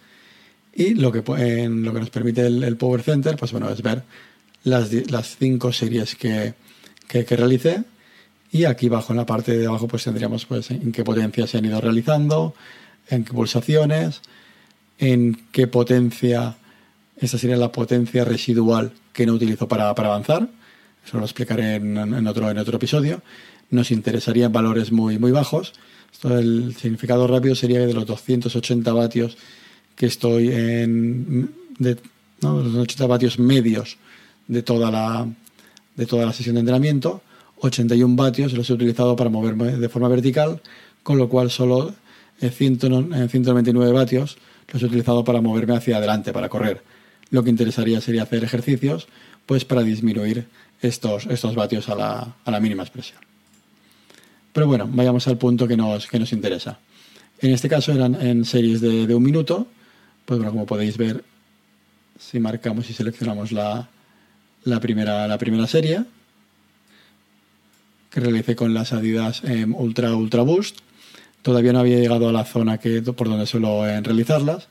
y 0.75 0.94
lo 0.95 1.13
que, 1.13 1.24
nos 1.69 2.09
permite 2.09 2.45
el, 2.45 2.75
Power 2.75 3.01
Center 3.01 3.38
pues 3.38 3.54
bueno, 3.54 3.69
es 3.69 3.81
ver 3.81 4.04
las, 4.65 4.92
las 5.09 5.38
cinco 5.38 5.71
series 5.71 6.15
que, 6.15 6.54
que, 7.07 7.24
realicé 7.24 7.83
y 8.51 8.65
aquí 8.65 8.88
abajo 8.88 9.13
en 9.13 9.18
la 9.18 9.25
parte 9.25 9.57
de 9.57 9.68
abajo 9.68 9.88
pues 9.88 10.04
tendríamos 10.04 10.45
pues 10.45 10.69
en 10.71 10.92
qué 10.92 11.06
potencia 11.06 11.48
se 11.48 11.59
han 11.59 11.65
ido 11.65 11.80
realizando, 11.80 12.54
en 13.09 13.24
qué 13.24 13.31
pulsaciones, 13.31 14.21
en 15.00 15.46
qué 15.52 15.68
potencia, 15.68 16.58
esta 17.18 17.38
sería 17.38 17.58
la 17.58 17.72
potencia 17.72 18.26
residual 18.26 18.92
que 19.14 19.26
no 19.26 19.34
utilizo 19.34 19.68
para, 19.68 19.90
avanzar, 19.90 20.48
eso 21.06 21.18
lo 21.18 21.24
explicaré 21.24 21.76
en, 21.76 22.28
otro, 22.28 22.50
episodio. 22.50 23.22
Nos 23.70 23.92
interesarían 23.92 24.52
valores 24.52 24.92
muy, 24.92 25.18
bajos 25.18 25.74
el 26.24 26.76
significado 26.76 27.28
rápido 27.28 27.56
sería 27.56 27.86
de 27.86 27.94
los 27.94 28.06
280 28.06 28.92
vatios 28.94 29.38
que 29.96 30.08
estoy 30.08 30.50
en. 30.50 31.52
De, 31.80 31.98
los 32.42 32.76
80 32.76 33.08
vatios 33.08 33.40
medios 33.40 33.98
de 34.48 34.62
toda 34.62 34.92
la, 34.92 35.28
de 35.96 36.06
toda 36.06 36.26
la 36.26 36.34
sesión 36.34 36.56
de 36.56 36.62
entrenamiento. 36.62 37.22
81 37.60 38.16
vatios 38.16 38.54
los 38.54 38.70
he 38.70 38.74
utilizado 38.74 39.16
para 39.16 39.30
moverme 39.30 39.78
de 39.78 39.90
forma 39.90 40.08
vertical, 40.08 40.62
con 41.02 41.18
lo 41.18 41.30
cual 41.30 41.50
solo 41.50 41.95
199 42.40 43.92
vatios 43.92 44.38
los 44.71 44.81
he 44.81 44.86
utilizado 44.86 45.24
para 45.24 45.42
moverme 45.42 45.76
hacia 45.76 45.97
adelante, 45.97 46.33
para 46.33 46.50
correr. 46.50 46.83
Lo 47.30 47.44
que 47.44 47.50
interesaría 47.50 48.02
sería 48.02 48.24
hacer 48.24 48.44
ejercicios 48.44 49.07
pues 49.45 49.66
para 49.66 49.81
disminuir 49.81 50.47
estos, 50.81 51.26
estos 51.28 51.56
vatios 51.56 51.90
a 51.90 51.95
la, 51.95 52.36
a 52.44 52.52
la 52.52 52.59
mínima 52.59 52.83
expresión. 52.83 53.19
Pero 54.54 54.68
bueno, 54.68 54.90
vayamos 54.92 55.28
al 55.28 55.38
punto 55.38 55.68
que 55.68 55.78
nos, 55.78 56.07
que 56.07 56.19
nos 56.19 56.33
interesa. 56.33 56.80
En 57.40 57.52
este 57.52 57.69
caso 57.69 57.92
eran 57.92 58.16
en 58.16 58.44
series 58.45 58.81
de, 58.81 59.14
un 59.14 59.24
minuto. 59.24 59.68
Pues 60.26 60.40
bueno, 60.40 60.52
como 60.52 60.66
podéis 60.66 60.97
ver, 60.97 61.24
si 62.19 62.40
marcamos 62.40 62.90
y 62.90 62.94
seleccionamos 62.94 63.52
la, 63.52 63.88
primera, 64.81 65.28
la 65.28 65.38
primera 65.38 65.68
serie, 65.68 66.04
que 68.09 68.19
realicé 68.19 68.56
con 68.56 68.74
las 68.74 68.94
Adidas 68.94 69.44
em, 69.44 69.76
Ultra 69.76 70.16
Ultra 70.16 70.42
Boost, 70.42 70.80
todavía 71.42 71.74
no 71.74 71.80
había 71.80 72.00
llegado 72.00 72.30
a 72.30 72.32
la 72.32 72.46
zona 72.46 72.78
que, 72.78 73.02
por 73.02 73.30
donde 73.30 73.46
suelo 73.46 73.84
realizarlas, 74.02 74.68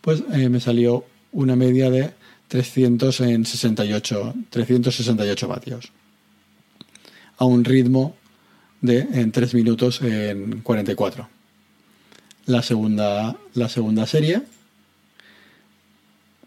pues 0.00 0.22
eh, 0.32 0.48
me 0.48 0.60
salió 0.60 1.04
una 1.32 1.56
media 1.56 1.90
de 1.90 2.12
368, 2.48 4.34
368 4.50 5.48
vatios. 5.48 5.92
A 7.38 7.44
un 7.44 7.64
ritmo 7.64 8.16
de 8.80 9.00
en 9.00 9.32
3 9.32 9.54
minutos 9.54 10.00
en 10.02 10.60
44. 10.60 11.28
La 12.46 12.62
segunda, 12.62 13.36
la 13.54 13.68
segunda 13.68 14.06
serie 14.06 14.42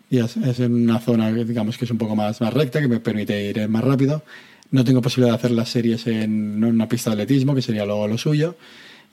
es, 0.10 0.60
en 0.60 0.74
una 0.74 1.00
zona 1.00 1.32
digamos 1.32 1.78
que 1.78 1.86
es 1.86 1.92
un 1.92 1.98
poco 1.98 2.16
más, 2.16 2.42
más 2.42 2.54
recta, 2.54 2.82
que 2.82 2.88
me 2.88 3.00
permite 3.00 3.50
ir 3.50 3.68
más 3.68 3.84
rápido. 3.84 4.24
No 4.72 4.84
tengo 4.84 5.02
posibilidad 5.02 5.34
de 5.34 5.38
hacer 5.38 5.52
las 5.52 5.70
series 5.70 6.08
en, 6.08 6.64
una 6.64 6.88
pista 6.88 7.10
de 7.10 7.24
atletismo, 7.24 7.54
que 7.54 7.62
sería 7.62 7.86
lo, 7.86 8.08
lo 8.08 8.18
suyo. 8.18 8.56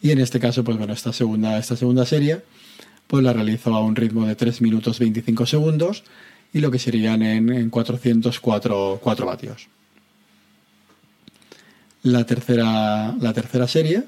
Y 0.02 0.10
en 0.10 0.20
este 0.20 0.40
caso, 0.40 0.62
pues 0.62 0.76
bueno, 0.76 0.92
esta 0.92 1.12
segunda, 1.12 1.58
esta 1.58 1.76
segunda 1.76 2.04
serie, 2.06 2.42
pues 3.06 3.24
la 3.24 3.32
realizo 3.32 3.74
a 3.74 3.80
un 3.80 3.96
ritmo 3.96 4.26
de 4.26 4.36
3 4.36 4.62
minutos 4.62 4.98
25 4.98 5.46
segundos 5.46 6.04
y 6.52 6.60
lo 6.60 6.70
que 6.70 6.78
serían 6.78 7.22
en, 7.22 7.52
en 7.52 7.70
404 7.70 9.00
4 9.02 9.26
vatios 9.26 9.68
la 12.06 12.24
tercera, 12.24 13.16
la 13.20 13.32
tercera 13.32 13.66
serie 13.66 14.04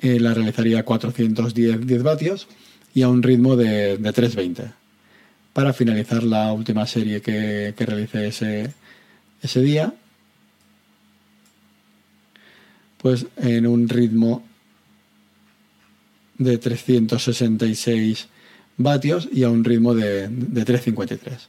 eh, 0.00 0.18
la 0.18 0.32
realizaría 0.32 0.80
a 0.80 0.82
410 0.82 2.02
vatios 2.02 2.48
y 2.94 3.02
a 3.02 3.08
un 3.08 3.22
ritmo 3.22 3.54
de, 3.54 3.98
320. 3.98 4.72
Para 5.52 5.74
finalizar 5.74 6.22
la 6.22 6.52
última 6.54 6.86
serie 6.86 7.20
que, 7.20 7.74
que 7.76 7.86
realicé 7.86 8.28
ese, 8.28 8.72
ese 9.42 9.60
día, 9.60 9.92
pues 12.96 13.26
en 13.36 13.66
un 13.66 13.88
ritmo 13.88 14.42
de 16.40 16.56
366 16.58 18.28
vatios 18.78 19.28
y 19.30 19.44
a 19.44 19.50
un 19.50 19.62
ritmo 19.62 19.94
de, 19.94 20.28
de 20.28 20.64
353. 20.64 21.48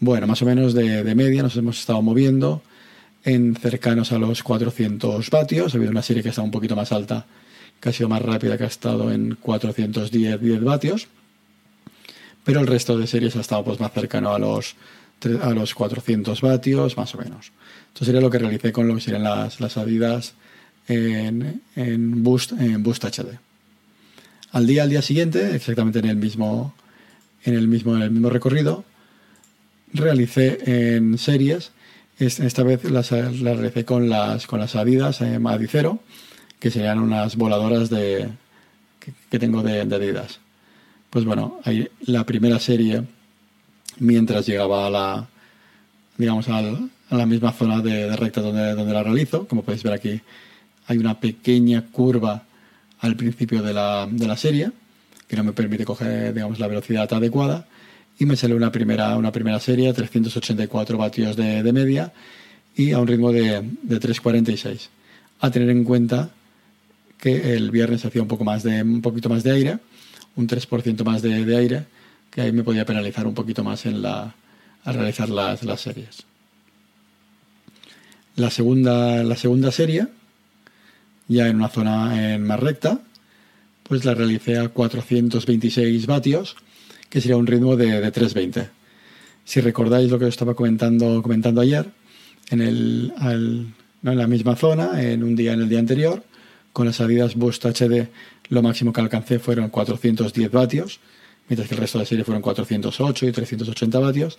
Bueno, 0.00 0.26
más 0.26 0.40
o 0.42 0.46
menos 0.46 0.74
de, 0.74 1.14
media 1.14 1.42
nos 1.42 1.56
hemos 1.56 1.78
estado 1.78 2.02
moviendo 2.02 2.62
en 3.22 3.54
cercanos 3.54 4.12
a 4.12 4.18
los 4.18 4.42
400 4.42 5.30
vatios. 5.30 5.74
Ha 5.74 5.76
habido 5.76 5.90
una 5.90 6.02
serie 6.02 6.22
que 6.22 6.30
está 6.30 6.42
un 6.42 6.50
poquito 6.50 6.74
más 6.74 6.90
alta, 6.90 7.26
que 7.80 7.90
ha 7.90 7.92
sido 7.92 8.08
más 8.08 8.22
rápida, 8.22 8.58
que 8.58 8.64
ha 8.64 8.68
estado 8.68 9.12
en 9.12 9.36
410 9.40 10.40
10 10.40 10.64
vatios. 10.64 11.08
Pero 12.44 12.60
el 12.60 12.66
resto 12.66 12.98
de 12.98 13.06
series 13.06 13.36
ha 13.36 13.40
estado 13.40 13.64
pues, 13.64 13.78
más 13.78 13.92
cercano 13.92 14.34
a 14.34 14.38
los, 14.38 14.74
a 15.42 15.50
los 15.50 15.74
400 15.74 16.40
vatios, 16.40 16.96
más 16.96 17.14
o 17.14 17.18
menos. 17.18 17.52
Esto 17.88 18.06
sería 18.06 18.20
lo 18.20 18.30
que 18.30 18.38
realicé 18.38 18.72
con 18.72 18.88
lo 18.88 18.94
que 18.94 19.00
serían 19.02 19.22
las, 19.22 19.60
las 19.60 19.76
Adidas 19.76 20.34
en, 20.88 21.62
en, 21.76 22.22
Boost, 22.22 22.52
en 22.52 22.82
Boost 22.82 23.04
HD. 23.04 23.38
Al 24.54 24.68
día, 24.68 24.84
al 24.84 24.88
día 24.88 25.02
siguiente, 25.02 25.56
exactamente 25.56 25.98
en 25.98 26.04
el 26.04 26.14
mismo, 26.14 26.72
en 27.42 27.54
el 27.54 27.66
mismo, 27.66 27.96
en 27.96 28.02
el 28.02 28.12
mismo 28.12 28.30
recorrido, 28.30 28.84
realicé 29.92 30.94
en 30.94 31.18
series. 31.18 31.72
Esta 32.20 32.62
vez 32.62 32.84
las, 32.84 33.10
realicé 33.10 33.84
con 33.84 34.08
las, 34.08 34.46
con 34.46 34.60
las 34.60 34.76
Adidas 34.76 35.20
eh, 35.22 35.40
Adicero, 35.44 35.98
que 36.60 36.70
serían 36.70 37.00
unas 37.00 37.34
voladoras 37.34 37.90
de, 37.90 38.28
que, 39.28 39.40
tengo 39.40 39.64
de, 39.64 39.80
Adidas. 39.80 40.38
Pues 41.10 41.24
bueno, 41.24 41.58
ahí 41.64 41.88
la 42.02 42.24
primera 42.24 42.60
serie, 42.60 43.02
mientras 43.98 44.46
llegaba 44.46 44.86
a 44.86 44.90
la, 44.90 45.28
digamos, 46.16 46.48
a 46.48 46.62
la 47.10 47.26
misma 47.26 47.50
zona 47.50 47.80
de, 47.80 48.14
recta 48.14 48.40
donde, 48.40 48.74
donde 48.74 48.94
la 48.94 49.02
realizo, 49.02 49.48
como 49.48 49.64
podéis 49.64 49.82
ver 49.82 49.94
aquí, 49.94 50.20
hay 50.86 50.98
una 50.98 51.18
pequeña 51.18 51.86
curva 51.90 52.44
al 53.00 53.16
principio 53.16 53.62
de 53.62 53.72
la, 53.72 54.08
de 54.10 54.26
la 54.26 54.36
serie 54.36 54.70
que 55.28 55.36
no 55.36 55.44
me 55.44 55.52
permite 55.52 55.84
coger 55.84 56.34
digamos, 56.34 56.58
la 56.58 56.68
velocidad 56.68 57.12
adecuada 57.12 57.66
y 58.18 58.26
me 58.26 58.36
sale 58.36 58.54
una 58.54 58.70
primera, 58.70 59.16
una 59.16 59.32
primera 59.32 59.58
serie, 59.58 59.92
384 59.92 60.98
vatios 60.98 61.36
de, 61.36 61.62
de 61.62 61.72
media 61.72 62.12
y 62.76 62.92
a 62.92 62.98
un 62.98 63.06
ritmo 63.06 63.32
de, 63.32 63.62
de 63.82 64.00
3.46. 64.00 64.88
A 65.40 65.50
tener 65.50 65.70
en 65.70 65.84
cuenta 65.84 66.30
que 67.18 67.54
el 67.54 67.70
viernes 67.70 68.04
hacía 68.04 68.22
un, 68.22 68.28
poco 68.28 68.44
más 68.44 68.62
de, 68.62 68.82
un 68.82 69.02
poquito 69.02 69.28
más 69.28 69.42
de 69.42 69.52
aire, 69.52 69.78
un 70.36 70.46
3% 70.46 71.04
más 71.04 71.22
de, 71.22 71.44
de, 71.44 71.56
aire, 71.56 71.84
que 72.30 72.42
ahí 72.42 72.52
me 72.52 72.62
podía 72.62 72.84
penalizar 72.84 73.26
un 73.26 73.34
poquito 73.34 73.64
más 73.64 73.86
en 73.86 74.02
la, 74.02 74.34
al 74.84 74.94
realizar 74.94 75.28
las, 75.28 75.62
las 75.64 75.80
series. 75.80 76.24
La 78.36 78.50
segunda, 78.50 79.22
la 79.22 79.36
segunda 79.36 79.70
serie, 79.70 80.08
ya 81.28 81.48
en 81.48 81.56
una 81.56 81.68
zona 81.68 82.34
en 82.34 82.44
más 82.44 82.60
recta, 82.60 83.00
pues 83.82 84.04
la 84.04 84.14
realicé 84.14 84.58
a 84.58 84.68
426 84.68 86.06
vatios 86.06 86.56
que 87.08 87.20
sería 87.20 87.36
un 87.36 87.46
ritmo 87.46 87.76
de, 87.76 88.10
320. 88.10 88.70
Si 89.44 89.60
recordáis 89.60 90.10
lo 90.10 90.18
que 90.18 90.24
os 90.24 90.30
estaba 90.30 90.54
comentando, 90.54 91.22
comentando 91.22 91.60
ayer, 91.60 91.86
en, 92.50 92.60
el, 92.60 93.12
en 93.22 93.74
la 94.02 94.26
misma 94.26 94.56
zona, 94.56 95.00
en 95.00 95.22
un 95.22 95.36
día 95.36 95.52
en 95.52 95.60
el 95.60 95.68
día 95.68 95.78
anterior, 95.78 96.24
con 96.72 96.86
las 96.86 96.96
salidas 96.96 97.36
Boost 97.36 97.64
HD, 97.66 98.08
lo 98.48 98.62
máximo 98.62 98.92
que 98.92 99.00
alcancé 99.00 99.38
fueron 99.38 99.68
410 99.68 100.50
vatios, 100.50 100.98
mientras 101.48 101.68
que 101.68 101.74
el 101.74 101.80
resto 101.82 101.98
de 101.98 102.02
la 102.04 102.08
serie 102.08 102.24
fueron 102.24 102.42
408 102.42 103.26
y 103.28 103.32
380 103.32 103.98
vatios, 104.00 104.38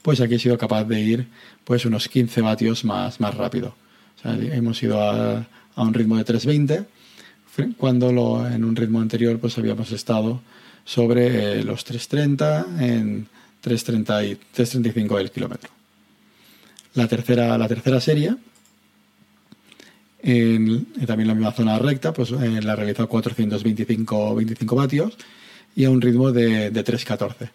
pues 0.00 0.20
aquí 0.20 0.34
he 0.36 0.38
sido 0.38 0.56
capaz 0.56 0.84
de 0.84 1.00
ir 1.00 1.28
pues 1.64 1.84
unos 1.84 2.08
15 2.08 2.40
vatios 2.40 2.84
más, 2.84 3.20
más 3.20 3.34
rápido. 3.34 3.74
hemos 4.24 4.82
ido 4.82 5.00
a, 5.00 5.46
a, 5.76 5.82
un 5.82 5.94
ritmo 5.94 6.16
de 6.16 6.24
320, 6.24 6.84
cuando 7.76 8.12
lo, 8.12 8.46
en 8.46 8.64
un 8.64 8.74
ritmo 8.74 9.00
anterior 9.00 9.38
pues 9.38 9.56
habíamos 9.58 9.92
estado 9.92 10.40
sobre 10.84 11.60
eh, 11.60 11.64
los 11.64 11.86
3.30 11.86 12.80
en 12.80 13.28
3.30 13.62 14.30
y 14.30 14.34
3.35 14.56 15.20
el 15.20 15.30
kilómetro. 15.30 15.70
La 16.94 17.08
tercera, 17.08 17.56
la 17.58 17.68
tercera 17.68 18.00
serie, 18.00 18.36
en, 20.22 20.86
también 21.06 21.28
la 21.28 21.34
misma 21.34 21.52
zona 21.52 21.78
recta, 21.78 22.12
pues 22.12 22.30
eh, 22.32 22.60
la 22.62 22.76
realizó 22.76 23.04
a 23.04 23.08
425 23.08 24.34
25 24.34 24.76
vatios 24.76 25.16
y 25.76 25.84
a 25.84 25.90
un 25.90 26.00
ritmo 26.00 26.32
de, 26.32 26.70
de 26.70 26.84
3.14. 26.84 27.50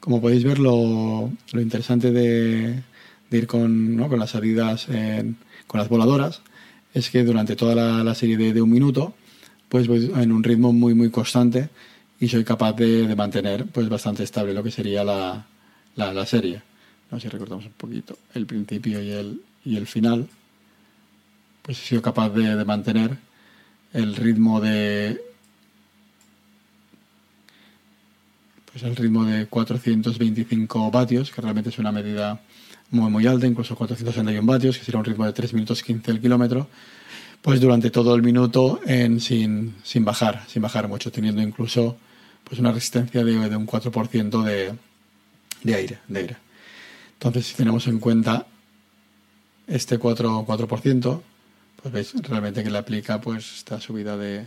Como 0.00 0.20
podéis 0.20 0.44
ver, 0.44 0.58
lo, 0.58 1.32
lo 1.52 1.60
interesante 1.60 2.12
de, 2.12 2.82
de, 3.30 3.38
ir 3.38 3.46
con, 3.46 3.96
¿no? 3.96 4.08
con 4.08 4.18
las 4.18 4.30
salidas 4.30 4.86
con 5.66 5.80
las 5.80 5.88
voladoras 5.88 6.42
es 7.00 7.10
que 7.10 7.24
durante 7.24 7.56
toda 7.56 8.02
la, 8.02 8.14
serie 8.14 8.36
de, 8.36 8.52
de, 8.52 8.62
un 8.62 8.70
minuto, 8.70 9.14
pues 9.68 9.86
voy 9.86 10.10
en 10.16 10.32
un 10.32 10.42
ritmo 10.42 10.72
muy, 10.72 10.94
muy 10.94 11.10
constante 11.10 11.70
y 12.20 12.28
soy 12.28 12.44
capaz 12.44 12.72
de, 12.74 13.14
mantener 13.14 13.66
pues 13.66 13.88
bastante 13.88 14.24
estable 14.24 14.54
lo 14.54 14.62
que 14.62 14.70
sería 14.70 15.04
la, 15.04 15.46
la, 15.96 16.26
serie. 16.26 16.62
¿no? 17.10 17.20
Si 17.20 17.28
recordamos 17.28 17.66
un 17.66 17.72
poquito 17.72 18.18
el 18.34 18.46
principio 18.46 19.02
y 19.02 19.10
el, 19.10 19.42
y 19.64 19.76
el 19.76 19.86
final, 19.86 20.28
pues 21.62 21.78
he 21.78 21.86
sido 21.86 22.02
capaz 22.02 22.30
de, 22.30 22.64
mantener 22.64 23.18
el 23.92 24.16
ritmo 24.16 24.60
de 24.60 25.20
pues 28.70 28.82
el 28.82 28.96
ritmo 28.96 29.24
de 29.24 29.46
425 29.46 30.90
vatios, 30.90 31.30
que 31.30 31.40
realmente 31.40 31.70
es 31.70 31.78
una 31.78 31.90
medida 31.90 32.40
muy 32.90 33.10
muy 33.10 33.26
alta, 33.26 33.46
incluso 33.46 33.76
461 33.76 34.46
vatios, 34.46 34.78
que 34.78 34.84
sería 34.84 34.98
un 34.98 35.04
ritmo 35.04 35.26
de 35.26 35.32
3 35.32 35.52
minutos 35.54 35.82
15 35.82 36.10
el 36.10 36.20
kilómetro, 36.20 36.68
pues 37.42 37.60
durante 37.60 37.90
todo 37.90 38.14
el 38.14 38.22
minuto 38.22 38.80
en, 38.86 39.20
sin, 39.20 39.76
sin 39.82 40.04
bajar, 40.04 40.44
sin 40.48 40.62
bajar 40.62 40.88
mucho, 40.88 41.12
teniendo 41.12 41.42
incluso 41.42 41.96
pues 42.44 42.60
una 42.60 42.72
resistencia 42.72 43.24
de, 43.24 43.36
un 43.56 43.66
4% 43.66 44.42
de, 44.42 44.74
de, 45.62 45.74
aire, 45.74 45.98
de 46.08 46.18
aire. 46.18 46.36
Entonces, 47.14 47.46
si 47.46 47.54
tenemos 47.54 47.86
en 47.86 47.98
cuenta 47.98 48.46
este 49.66 49.98
4%, 49.98 50.46
4% 50.46 51.20
pues 51.80 51.92
veis 51.94 52.14
realmente 52.22 52.64
que 52.64 52.70
le 52.70 52.78
aplica 52.78 53.20
pues 53.20 53.58
esta 53.58 53.80
subida 53.80 54.16
de 54.16 54.46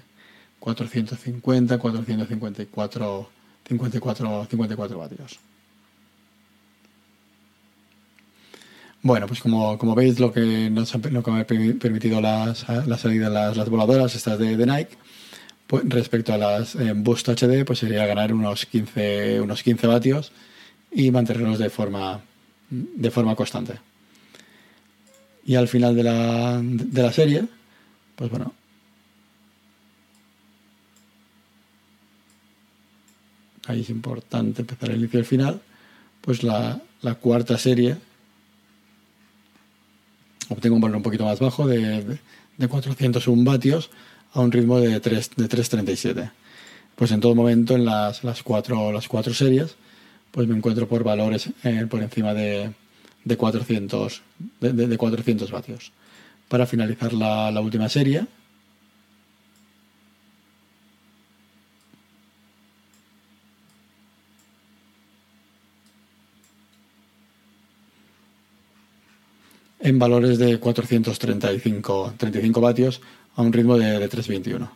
450, 0.60 1.78
454, 1.78 3.30
54, 3.68 4.48
54 4.50 4.98
vatios. 4.98 5.40
Bueno, 9.04 9.26
pues 9.28 9.40
como, 9.40 9.78
como 9.80 9.96
veis 9.96 10.20
lo 10.20 10.32
que 10.32 10.70
nos 10.70 10.94
lo 11.12 11.24
que 11.24 11.32
me 11.32 11.42
ha 11.42 11.48
permitido 11.48 12.22
las, 12.22 12.68
las 12.70 13.02
salidas 13.02 13.32
las, 13.32 13.58
las 13.58 13.68
voladoras 13.70 14.16
estas 14.16 14.38
de, 14.38 14.56
de 14.56 14.66
Nike 14.66 14.96
pues, 15.66 15.84
respecto 15.88 16.34
a 16.34 16.38
las 16.38 16.76
eh, 16.76 16.94
Boost 16.96 17.30
HD, 17.30 17.66
pues 17.66 17.80
sería 17.80 18.06
ganar 18.06 18.32
unos 18.34 18.66
15, 18.66 19.42
unos 19.42 19.64
15 19.64 19.88
vatios 19.88 20.32
y 20.92 21.10
mantenerlos 21.10 21.58
de 21.58 21.70
forma, 21.70 22.22
de 22.70 23.10
forma 23.10 23.36
constante. 23.36 23.80
Y 25.46 25.56
al 25.56 25.68
final 25.68 25.96
de 25.96 26.04
la, 26.04 26.60
de 26.62 27.02
la 27.02 27.12
serie, 27.12 27.46
pues 28.16 28.30
bueno, 28.30 28.54
ahí 33.66 33.82
es 33.82 33.90
importante 33.90 34.62
empezar 34.62 34.92
el 34.92 34.98
inicio 34.98 35.18
y 35.18 35.22
el 35.22 35.26
final, 35.26 35.62
pues 36.22 36.44
la, 36.44 36.80
la 37.02 37.16
cuarta 37.16 37.58
serie 37.58 37.98
obtengo 40.52 40.76
un 40.76 40.82
valor 40.82 40.98
un 40.98 41.04
poquito 41.04 41.26
más 41.26 41.40
bajo 41.40 41.68
de, 41.68 42.04
de, 42.04 42.20
de 42.58 42.68
401 42.68 43.44
vatios 43.50 43.90
a 44.34 44.42
un 44.42 44.52
ritmo 44.52 44.80
de 44.80 45.00
3 45.00 45.32
de 45.36 45.50
3.37. 45.50 46.32
Pues 46.96 47.12
en 47.12 47.20
todo 47.20 47.34
momento 47.36 47.76
en 47.76 47.86
las, 47.86 48.24
las, 48.24 48.44
cuatro, 48.44 48.92
las 48.92 49.08
cuatro 49.08 49.34
series 49.34 49.76
pues 50.32 50.48
me 50.48 50.56
encuentro 50.56 50.88
por 50.88 51.04
valores 51.04 51.50
eh, 51.64 51.86
por 51.90 52.02
encima 52.02 52.34
de, 52.34 52.72
de 53.24 53.38
400 53.38 54.22
de, 54.60 54.74
de, 54.74 54.98
400 54.98 55.52
vatios. 55.52 55.92
Para 56.48 56.66
finalizar 56.66 57.14
la, 57.14 57.52
la 57.52 57.62
última 57.62 57.90
serie, 57.90 58.26
en 69.92 70.00
valores 70.00 70.40
de 70.40 70.60
435 70.60 72.16
35 72.18 72.62
vatios 72.62 73.02
a 73.36 73.42
un 73.42 73.54
ritmo 73.54 73.78
de, 73.78 74.00
de 74.00 74.10
3.21. 74.10 74.70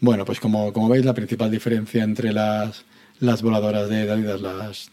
Bueno, 0.00 0.24
pues 0.24 0.40
como, 0.40 0.72
como, 0.72 0.88
veis, 0.88 1.04
la 1.04 1.14
principal 1.14 1.50
diferencia 1.50 2.04
entre 2.04 2.32
las, 2.32 2.84
las 3.18 3.42
voladoras 3.42 3.88
de 3.88 4.10
Adidas, 4.10 4.40
las, 4.40 4.90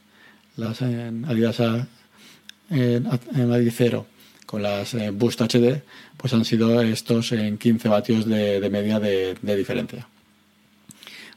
las 0.58 0.82
Adidas 0.82 1.60
a, 1.60 1.88
en, 2.70 3.08
en 3.36 3.52
Adicero 3.52 4.06
con 4.46 4.64
las 4.64 4.94
eh, 4.94 5.12
Boost 5.12 5.42
HD, 5.42 5.84
pues 6.16 6.34
han 6.34 6.46
sido 6.46 6.82
estos 6.82 7.34
en 7.34 7.58
15 7.58 7.90
vatios 7.90 8.26
de, 8.26 8.68
media 8.72 9.00
de, 9.00 9.36
diferencia. 9.56 10.08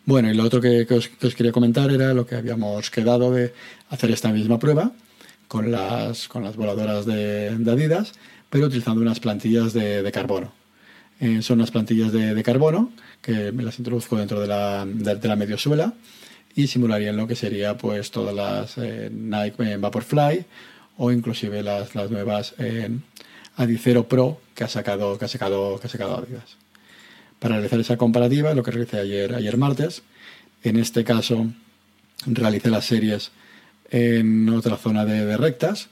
Bueno, 0.06 0.30
y 0.30 0.34
lo 0.34 0.44
otro 0.44 0.60
que, 0.60 0.86
os, 0.88 1.34
quería 1.34 1.52
comentar 1.52 1.90
era 1.90 2.14
lo 2.14 2.24
que 2.26 2.36
habíamos 2.36 2.88
quedado 2.90 3.32
de 3.32 3.52
hacer 3.90 4.10
esta 4.12 4.32
misma 4.32 4.58
prueba 4.58 4.92
con 5.50 5.72
las, 5.72 6.28
con 6.28 6.44
las 6.44 6.54
voladoras 6.54 7.06
de, 7.06 7.48
Adidas, 7.48 8.12
pero 8.50 8.66
utilizando 8.66 9.00
unas 9.00 9.18
plantillas 9.18 9.72
de, 9.72 10.08
carbono. 10.12 10.52
Eh, 11.18 11.42
son 11.42 11.58
unas 11.58 11.72
plantillas 11.72 12.12
de, 12.12 12.40
carbono 12.44 12.92
que 13.20 13.50
me 13.50 13.64
las 13.64 13.76
introduzco 13.80 14.16
dentro 14.16 14.40
de 14.40 14.46
la, 14.46 14.86
de, 14.86 15.26
la 15.26 15.34
mediosuela 15.34 15.92
y 16.54 16.68
simularían 16.68 17.16
lo 17.16 17.26
que 17.26 17.34
sería 17.34 17.76
pues 17.76 18.12
todas 18.12 18.32
las 18.32 18.78
eh, 18.78 19.10
Nike 19.12 19.76
Vaporfly 19.76 20.46
o 20.98 21.10
inclusive 21.10 21.64
las, 21.64 21.96
las 21.96 22.12
nuevas 22.12 22.54
Adicero 23.56 24.06
Pro 24.06 24.40
que 24.54 24.62
ha 24.62 24.68
sacado 24.68 25.18
que 25.18 25.24
ha 25.24 25.28
sacado 25.28 25.80
que 25.80 25.88
ha 25.88 25.90
sacado 25.90 26.18
Adidas. 26.18 26.58
Para 27.40 27.56
realizar 27.56 27.80
esa 27.80 27.96
comparativa, 27.96 28.54
lo 28.54 28.62
que 28.62 28.70
realicé 28.70 29.00
ayer 29.00 29.34
ayer 29.34 29.56
martes, 29.56 30.04
en 30.62 30.76
este 30.76 31.02
caso 31.02 31.46
realicé 32.24 32.70
las 32.70 32.84
series 32.84 33.32
en 33.90 34.48
otra 34.48 34.76
zona 34.76 35.04
de, 35.04 35.36
rectas 35.36 35.88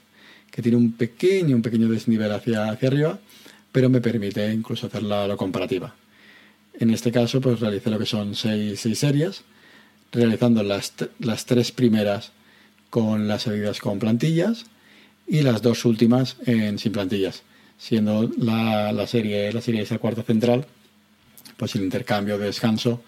que 0.51 0.61
tiene 0.61 0.77
un 0.77 0.93
pequeño 0.93 1.55
un 1.55 1.61
pequeño 1.61 1.87
desnivel 1.87 2.31
hacia 2.31 2.69
hacia 2.69 2.87
arriba, 2.87 3.19
pero 3.71 3.89
me 3.89 4.01
permite 4.01 4.51
incluso 4.51 4.87
hacer 4.87 5.03
la, 5.03 5.35
comparativa. 5.37 5.95
En 6.79 6.91
este 6.91 7.11
caso, 7.11 7.41
pues 7.41 7.59
realicé 7.59 7.89
lo 7.89 7.99
que 7.99 8.05
son 8.05 8.35
seis, 8.35 8.79
seis 8.79 8.99
series 8.99 9.43
realizando 10.11 10.63
las, 10.63 10.93
las 11.19 11.45
tres 11.45 11.71
primeras 11.71 12.31
con 12.89 13.27
las 13.27 13.43
salidas 13.43 13.79
con 13.79 13.99
plantillas 13.99 14.65
y 15.27 15.41
las 15.41 15.61
dos 15.61 15.85
últimas 15.85 16.37
en, 16.45 16.79
sin 16.79 16.91
plantillas, 16.91 17.43
siendo 17.77 18.29
la, 18.37 18.91
la, 18.91 19.05
serie 19.05 19.51
la 19.53 19.61
serie 19.61 19.81
esa 19.81 19.99
cuarta 19.99 20.23
central, 20.23 20.65
pues 21.57 21.75
el 21.75 21.83
intercambio 21.83 22.37
de 22.37 22.45
descanso 22.45 23.03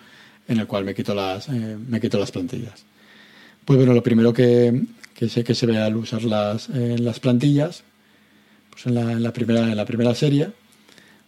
en 0.48 0.60
el 0.60 0.68
cual 0.68 0.84
me 0.84 0.94
quito 0.94 1.16
las, 1.16 1.48
eh, 1.50 1.78
me 1.88 2.00
quito 2.00 2.20
las 2.20 2.32
plantillas. 2.32 2.84
Pues 3.72 3.78
bueno, 3.78 3.94
lo 3.94 4.04
primero 4.04 4.34
que, 4.34 4.84
sé 5.30 5.46
que 5.46 5.56
se 5.56 5.66
ve 5.66 5.78
al 5.78 5.96
usar 5.96 6.24
las, 6.24 6.68
eh, 6.72 6.98
las 7.00 7.22
plantillas, 7.22 7.86
pues 8.70 8.86
en 8.86 9.24
la, 9.24 9.32
primera, 9.32 10.14
serie, 10.14 10.50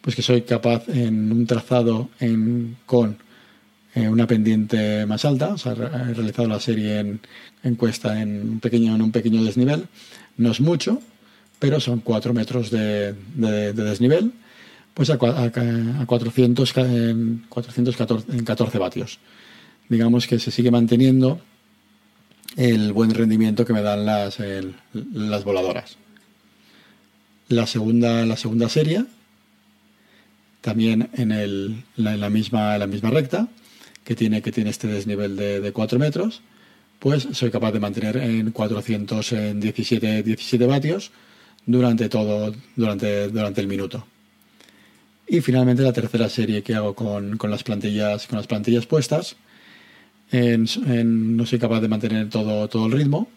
pues 0.01 0.13
que 0.13 0.21
soy 0.21 0.41
capaz 0.41 0.89
en 0.89 1.31
un 1.31 1.47
trazado 1.47 2.09
con 2.85 3.15
eh, 3.95 4.09
una 4.09 4.27
pendiente 4.27 5.05
más 5.05 5.23
alta. 5.23 5.55
He 5.65 6.13
realizado 6.15 6.49
la 6.49 6.59
serie 6.59 7.19
en, 7.63 7.75
cuesta 7.75 8.21
en 8.21 8.49
un, 8.49 8.59
pequeño, 8.59 9.41
desnivel. 9.45 9.87
No 10.35 10.51
es 10.51 10.59
mucho, 10.59 10.99
pero 11.59 11.79
son 11.79 12.01
4 12.01 12.33
metros 12.33 12.71
de, 12.71 13.15
de, 13.35 13.71
desnivel, 13.71 14.33
pues 14.93 15.09
a, 15.09 15.13
a, 15.13 16.01
a 16.01 16.05
400, 16.05 16.77
en 16.77 17.45
414 17.47 18.77
vatios. 18.79 19.19
Digamos 19.87 20.27
que 20.27 20.39
se 20.39 20.51
sigue 20.51 20.71
manteniendo 20.71 21.39
el 22.55 22.93
buen 22.93 23.13
rendimiento 23.13 23.65
que 23.65 23.73
me 23.73 23.81
dan 23.81 24.05
las, 24.05 24.37
las 24.93 25.43
voladoras. 25.43 25.97
La 27.49 27.67
segunda, 27.67 28.25
la 28.25 28.37
segunda 28.37 28.69
serie, 28.69 29.05
también 30.61 31.09
en, 31.13 31.31
el, 31.31 31.83
la, 31.95 32.29
misma, 32.29 32.77
la 32.77 32.87
misma 32.87 33.09
recta, 33.09 33.47
que 34.03 34.15
tiene, 34.15 34.41
que 34.41 34.51
tiene 34.51 34.69
este 34.69 34.87
desnivel 34.87 35.35
de, 35.35 35.61
de 35.61 35.71
4 35.71 35.99
metros, 35.99 36.41
pues 36.99 37.27
soy 37.33 37.51
capaz 37.51 37.71
de 37.73 37.79
mantener 37.79 38.17
en 38.17 38.51
417 38.51 40.23
17 40.23 40.65
vatios 40.65 41.11
durante 41.65 42.07
todo, 42.09 42.53
durante, 42.75 43.27
durante 43.27 43.61
el 43.61 43.67
minuto. 43.67 44.05
Y 45.27 45.41
finalmente 45.41 45.83
la 45.83 45.93
tercera 45.93 46.29
serie 46.29 46.63
que 46.63 46.75
hago 46.75 46.93
con, 46.93 47.37
con 47.37 47.49
las 47.49 47.63
plantillas, 47.63 48.27
con 48.27 48.37
las 48.37 48.47
plantillas 48.47 48.85
puestas, 48.85 49.35
en, 50.33 51.37
no 51.37 51.45
soy 51.45 51.59
capaz 51.59 51.79
de 51.79 51.87
mantener 51.87 52.29
todo, 52.29 52.67
todo 52.67 52.87
el 52.87 52.91
ritmo. 52.91 53.29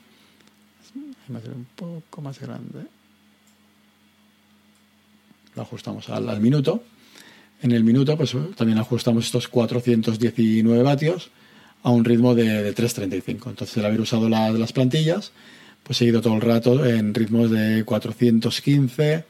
un 1.28 1.66
poco 1.76 2.22
más 2.22 2.40
grande. 2.40 2.80
Lo 5.54 5.62
ajustamos 5.62 6.08
al, 6.10 6.28
al 6.28 6.40
minuto 6.40 6.82
en 7.62 7.72
el 7.72 7.84
minuto, 7.84 8.16
pues 8.16 8.34
también 8.56 8.78
ajustamos 8.78 9.26
estos 9.26 9.48
419 9.48 10.82
vatios 10.82 11.30
a 11.82 11.90
un 11.90 12.04
ritmo 12.04 12.34
de, 12.34 12.74
3.35. 12.74 13.48
Entonces, 13.48 13.78
al 13.78 13.86
haber 13.86 14.00
usado 14.00 14.28
las 14.28 14.72
plantillas, 14.72 15.32
pues 15.82 16.00
he 16.02 16.06
ido 16.06 16.20
todo 16.20 16.34
el 16.34 16.40
rato 16.40 16.84
en 16.84 17.14
ritmos 17.14 17.50
de 17.50 17.84
415, 17.84 19.24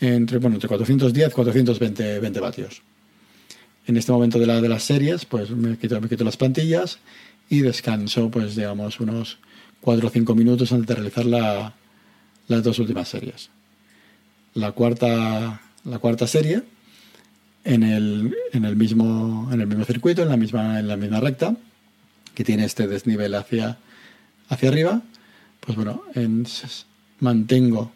entre, 0.00 0.38
bueno, 0.38 0.56
entre 0.56 0.68
410 0.68 1.28
y 1.28 1.32
420 1.32 2.20
20 2.20 2.40
vatios. 2.40 2.82
En 3.88 3.96
este 3.96 4.12
momento 4.12 4.38
de, 4.38 4.46
la, 4.46 4.60
de 4.60 4.68
las 4.68 4.84
series, 4.84 5.24
pues 5.24 5.50
me 5.50 5.76
quito, 5.76 6.00
me 6.00 6.08
quito 6.08 6.22
las 6.22 6.36
plantillas 6.36 7.00
y 7.48 7.60
descanso, 7.60 8.30
pues 8.30 8.54
digamos, 8.54 9.00
unos 9.00 9.38
4 9.80 10.06
o 10.06 10.10
5 10.10 10.34
minutos 10.36 10.70
antes 10.72 10.86
de 10.86 10.94
realizar 10.94 11.24
la, 11.24 11.74
las 12.48 12.62
dos 12.62 12.78
últimas 12.78 13.08
series. 13.08 13.50
La 14.54 14.72
cuarta, 14.72 15.62
la 15.84 15.98
cuarta 15.98 16.26
serie 16.26 16.62
en 17.64 17.82
el, 17.82 18.76
mismo, 18.76 19.50
circuito, 19.86 20.22
en 20.22 20.28
la 20.30 20.36
misma, 20.36 21.20
recta, 21.20 21.56
que 22.34 22.44
tiene 22.44 22.64
este 22.64 22.86
desnivel 22.86 23.34
hacia, 23.34 23.78
arriba, 24.48 25.02
pues 25.60 25.76
bueno, 25.76 26.02
en, 26.14 26.46
mantengo 27.20 27.92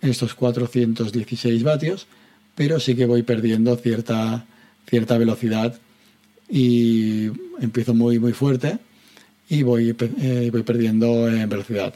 estos 0.00 0.34
416 0.34 1.62
vatios, 1.62 2.06
pero 2.54 2.80
sí 2.80 2.94
que 2.94 3.06
voy 3.06 3.22
perdiendo 3.22 3.76
cierta, 3.76 4.46
cierta 4.86 5.18
velocidad 5.18 5.78
y 6.48 7.26
empiezo 7.60 7.94
muy, 7.94 8.18
muy 8.18 8.32
fuerte 8.32 8.78
y 9.48 9.62
voy, 9.62 9.94
eh, 10.18 10.48
voy 10.52 10.62
perdiendo 10.62 11.28
en 11.28 11.48
velocidad. 11.48 11.94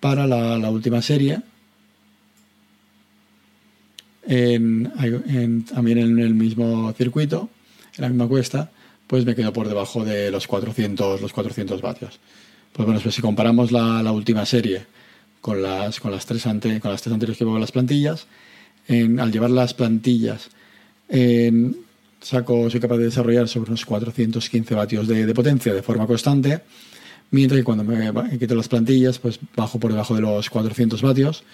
Para 0.00 0.26
la, 0.26 0.70
última 0.70 1.02
serie, 1.02 1.40
también 4.22 4.92
en 5.98 6.18
el 6.18 6.34
mismo 6.34 6.92
circuito, 6.92 7.48
en 7.96 8.02
la 8.02 8.08
misma 8.08 8.28
cuesta, 8.28 8.70
pues 9.06 9.24
me 9.24 9.34
quedo 9.34 9.52
por 9.52 9.68
debajo 9.68 10.04
de 10.04 10.30
los 10.30 10.46
400, 10.46 11.20
los 11.20 11.32
400 11.32 11.80
vatios. 11.80 12.20
Pues 12.72 12.86
bueno, 12.86 13.00
pues 13.00 13.14
si 13.14 13.22
comparamos 13.22 13.72
la, 13.72 14.12
última 14.12 14.44
serie 14.44 14.84
con 15.40 15.62
las, 15.62 15.98
con, 15.98 16.12
las 16.12 16.26
tres 16.26 16.46
ante, 16.46 16.78
con 16.80 16.90
las 16.90 17.00
tres 17.00 17.14
anteriores 17.14 17.38
que 17.38 17.44
llevo 17.44 17.58
las 17.58 17.72
plantillas, 17.72 18.26
al 18.88 19.32
llevar 19.32 19.50
las 19.50 19.72
plantillas, 19.74 20.50
saco, 22.20 22.70
soy 22.70 22.80
capaz 22.80 22.98
de 22.98 23.04
desarrollar 23.04 23.48
sobre 23.48 23.70
unos 23.70 23.84
415 23.84 24.74
vatios 24.74 25.08
de, 25.08 25.34
potencia 25.34 25.72
de 25.72 25.82
forma 25.82 26.06
constante, 26.06 26.60
mientras 27.30 27.58
que 27.58 27.64
cuando 27.64 27.84
me 27.84 28.38
quito 28.38 28.54
las 28.54 28.68
plantillas, 28.68 29.18
pues 29.18 29.38
bajo 29.54 29.78
por 29.78 29.92
debajo 29.92 30.14
de 30.14 30.20
los 30.20 30.50
400 30.50 31.02
vatios 31.02 31.44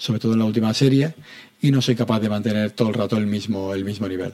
sobre 0.00 0.18
todo 0.18 0.32
en 0.32 0.38
la 0.38 0.46
última 0.46 0.72
serie, 0.72 1.14
y 1.60 1.70
no 1.70 1.82
soy 1.82 1.94
capaz 1.94 2.20
de 2.20 2.30
mantener 2.30 2.70
todo 2.70 2.88
el 2.88 2.94
rato 2.94 3.18
el 3.18 3.26
mismo, 3.26 3.74
el 3.74 3.84
mismo 3.84 4.08
nivel. 4.08 4.32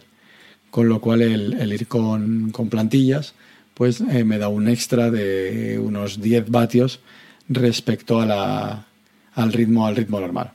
Con 0.70 0.88
lo 0.88 1.00
cual 1.00 1.22
el, 1.22 1.72
ir 1.72 1.88
con, 1.88 2.52
plantillas 2.70 3.34
pues 3.74 4.00
eh, 4.00 4.24
me 4.24 4.38
da 4.38 4.48
un 4.48 4.68
extra 4.68 5.10
de 5.10 5.78
unos 5.78 6.22
10 6.22 6.50
vatios 6.50 7.00
respecto 7.48 8.20
al, 8.20 9.52
ritmo, 9.52 9.86
al 9.86 9.96
ritmo 9.96 10.20
normal. 10.20 10.52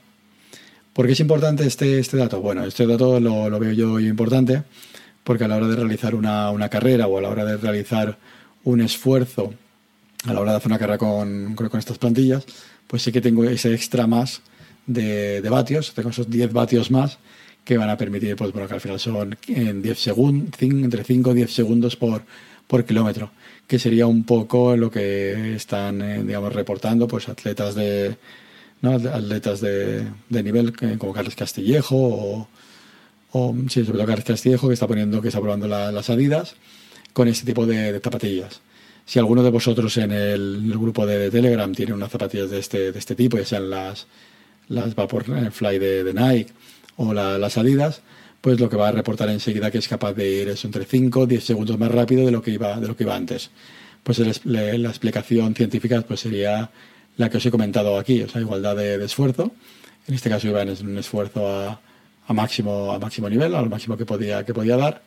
¿Por 0.92 1.06
qué 1.06 1.12
es 1.12 1.20
importante 1.20 1.66
este, 1.66 1.98
este 1.98 2.18
dato? 2.18 2.40
Bueno, 2.42 2.64
este 2.64 2.86
dato 2.86 3.18
lo, 3.18 3.58
veo 3.58 3.72
yo, 3.72 3.98
importante 3.98 4.62
porque 5.24 5.44
a 5.44 5.48
la 5.48 5.56
hora 5.56 5.68
de 5.68 5.76
realizar 5.76 6.14
una, 6.14 6.50
una, 6.50 6.68
carrera 6.68 7.06
o 7.06 7.16
a 7.16 7.22
la 7.22 7.28
hora 7.30 7.44
de 7.44 7.56
realizar 7.56 8.18
un 8.64 8.80
esfuerzo, 8.80 9.54
a 10.26 10.32
la 10.32 10.40
hora 10.40 10.50
de 10.50 10.56
hacer 10.58 10.68
una 10.68 10.78
carrera 10.78 10.98
con, 10.98 11.54
con, 11.54 11.78
estas 11.78 11.96
plantillas, 11.96 12.44
pues 12.86 13.02
sí 13.02 13.12
que 13.12 13.20
tengo 13.20 13.44
ese 13.44 13.72
extra 13.72 14.06
más 14.06 14.42
de, 14.86 15.40
vatios, 15.48 15.94
tengo 15.94 16.10
esos 16.10 16.28
10 16.28 16.52
vatios 16.52 16.90
más 16.90 17.18
que 17.64 17.78
van 17.78 17.88
a 17.88 17.96
permitir, 17.96 18.34
pues 18.36 18.52
bueno, 18.52 18.66
que 18.66 18.74
al 18.74 18.80
final 18.80 18.98
son 18.98 19.38
en 19.46 19.80
10 19.80 19.98
segundos, 19.98 20.60
entre 20.60 21.04
5 21.04 21.30
y 21.30 21.34
10 21.34 21.54
segundos 21.54 21.96
por, 21.96 22.22
por 22.66 22.84
kilómetro, 22.84 23.30
que 23.66 23.78
sería 23.78 24.06
un 24.06 24.24
poco 24.24 24.76
lo 24.76 24.90
que 24.90 25.54
están, 25.54 26.02
eh, 26.02 26.22
digamos, 26.24 26.52
reportando 26.52 27.06
pues 27.06 27.28
atletas 27.28 27.76
de, 27.76 28.16
atletas 28.82 29.60
de, 29.60 30.06
de 30.28 30.42
nivel 30.42 30.72
como 30.98 31.12
Carlos 31.12 31.36
Castillejo 31.36 31.96
o, 31.96 32.48
o, 33.32 33.54
sobre 33.68 33.86
todo 33.86 34.06
Carlos 34.06 34.24
Castillejo 34.24 34.68
que 34.68 34.74
está 34.74 34.86
poniendo, 34.86 35.22
que 35.22 35.28
está 35.28 35.40
probando 35.40 35.68
las 35.68 36.10
Adidas 36.10 36.56
con 37.12 37.28
este 37.28 37.46
tipo 37.46 37.66
de, 37.66 38.00
zapatillas. 38.00 38.60
Si 39.04 39.18
alguno 39.18 39.42
de 39.42 39.50
vosotros 39.50 39.96
en 39.96 40.12
el, 40.12 40.72
grupo 40.78 41.06
de, 41.06 41.30
Telegram 41.30 41.72
tiene 41.72 41.92
unas 41.92 42.10
zapatillas 42.10 42.50
de 42.50 42.58
este, 42.58 42.92
de 42.92 42.98
este 42.98 43.14
tipo, 43.14 43.36
ya 43.36 43.44
sean 43.44 43.70
las 43.70 44.06
las 44.68 44.94
Vaporfly 44.94 45.78
de, 45.78 46.04
de 46.04 46.14
Nike 46.14 46.52
o 46.96 47.12
las 47.12 47.58
Adidas, 47.58 48.02
pues 48.40 48.60
lo 48.60 48.68
que 48.68 48.76
va 48.76 48.88
a 48.88 48.92
reportar 48.92 49.28
enseguida 49.28 49.70
que 49.70 49.78
es 49.78 49.88
capaz 49.88 50.14
de 50.14 50.28
ir 50.28 50.48
eso 50.48 50.66
entre 50.66 50.84
5 50.84 51.20
o 51.20 51.26
10 51.26 51.44
segundos 51.44 51.78
más 51.78 51.90
rápido 51.90 52.24
de 52.24 52.32
lo 52.32 52.42
que 52.42 52.52
iba, 52.52 52.78
de 52.80 52.88
lo 52.88 52.96
que 52.96 53.04
iba 53.04 53.14
antes. 53.14 53.50
Pues 54.02 54.44
la 54.44 54.88
explicación 54.88 55.54
científica 55.54 56.00
pues 56.02 56.20
sería 56.20 56.70
la 57.16 57.30
que 57.30 57.36
os 57.36 57.46
he 57.46 57.50
comentado 57.50 57.98
aquí, 57.98 58.22
o 58.22 58.28
sea, 58.28 58.40
igualdad 58.40 58.76
de, 58.76 59.02
esfuerzo. 59.04 59.52
En 60.06 60.14
este 60.14 60.28
caso 60.28 60.48
iba 60.48 60.62
en 60.62 60.70
un 60.70 60.98
esfuerzo 60.98 61.46
a, 61.48 61.80
máximo, 62.32 62.92
a 62.92 62.98
máximo 62.98 63.28
nivel, 63.28 63.54
a 63.54 63.62
lo 63.62 63.68
máximo 63.68 63.96
que 63.96 64.06
podía, 64.06 64.44
que 64.44 64.54
podía 64.54 64.76
dar. 64.76 65.02